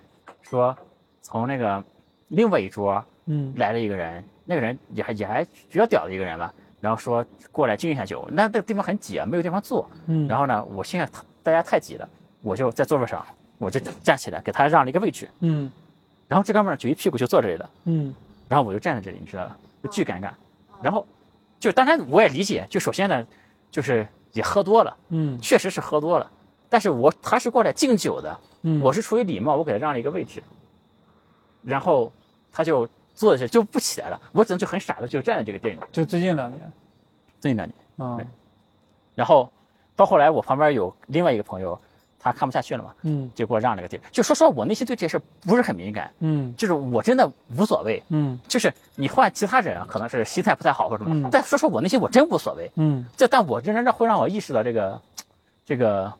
[0.42, 0.76] 说
[1.22, 1.82] 从那个
[2.28, 9.90] 另外一桌嗯来了一个人，那个人也还也还比较屌的一个人吧，然后说过来敬一下酒，那那个地方很挤啊，没有地方坐。
[10.06, 11.08] 嗯，然后呢，我现在
[11.42, 12.08] 大家太挤了，
[12.42, 13.26] 我就在座位上，
[13.58, 15.68] 我就站起来给他让了一个位置，嗯
[16.28, 18.14] 然后这哥们儿就一屁股就坐这里了，嗯
[18.48, 19.56] 然后我就站在这里，你知道吧？
[19.82, 20.30] 就巨尴尬。
[20.80, 21.04] 然后
[21.58, 23.26] 就当然我也理解，就首先呢，
[23.70, 24.06] 就是
[24.38, 25.38] 也喝多了，嗯。
[25.40, 26.30] 确实是喝多了，
[26.68, 30.42] 但是我他是过来敬酒的，嗯，我是出于礼貌，我给他让了一个位置，
[31.62, 32.12] 然后
[32.52, 36.72] 他就坐在这就不起来了，我只能就很傻的就站在这个店里，就最近两年。
[37.40, 37.74] 最近两年。
[38.08, 38.18] 啊，
[39.14, 39.50] 然后
[39.96, 41.78] 到后来我旁边有另外一个朋友，
[42.20, 44.00] 他看不下去了嘛，嗯就给我让了个地儿。
[44.10, 48.02] 就说实话，我内心对这事不是很敏感，嗯就是我真的无所谓。
[48.08, 52.70] 嗯就是你换其他人啊，可能是心态不太好或者什么，嗯但说实话，我内心我真无所谓。
[52.76, 55.00] 嗯这但我仍然让会让我意识到这个，
[55.64, 56.12] 这个，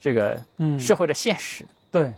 [0.00, 1.64] 这个嗯，社会的现实。
[1.90, 2.12] 对，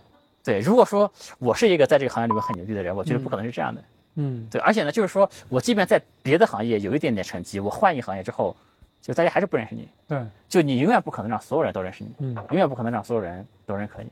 [0.45, 3.83] 对，如果说我是一个在这个行业里面很牛逼的人，我觉得不可能是这样的。
[4.17, 8.57] 嗯对，而且呢，就是说我即便在别的行业有一点点成绩，我换一行业之后，
[9.05, 12.35] 就大家还是不认识你，对，就你永远不可能让所有人都认识你，嗯。
[12.49, 14.09] 永远不可能让所有人都认可你，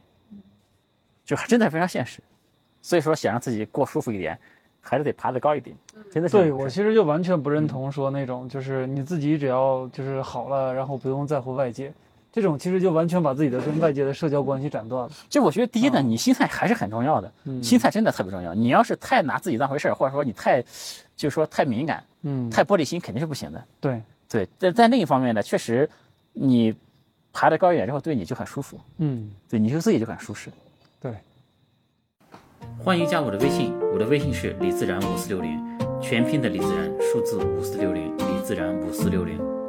[1.25, 2.21] 就真的非常现实。
[2.83, 4.39] 所以说，想让自己过舒服一点，
[4.83, 5.75] 还是得爬得高一点，
[6.11, 11.91] 真的是对我其实就完全不认同说那种就是你自己只要就是好了，然后不用在乎外界，
[12.31, 15.11] 这种其实就完全把自己的跟外界的社交关系斩断了。
[15.31, 17.63] 就我觉得第一呢，啊你心态还是很重要的，嗯。
[17.63, 18.53] 心态真的特别重要。
[18.53, 20.61] 你要是太拿自己当回事儿，或者说你太，
[21.17, 23.65] 就是说太敏感、嗯，太玻璃心，肯定是不行的。
[23.81, 24.03] 对，
[24.33, 25.89] 对，但在另一方面呢，确实，
[26.33, 26.75] 你
[27.33, 30.51] 爬得高一点之后，对你就很舒服，嗯对你就自己就很舒适。
[30.99, 31.15] 对。
[32.79, 35.61] 欢迎加我的微信，我的微信是李自然五四六零，
[36.01, 39.62] 全拼的李自然，数字五四六零，李自然五四六零。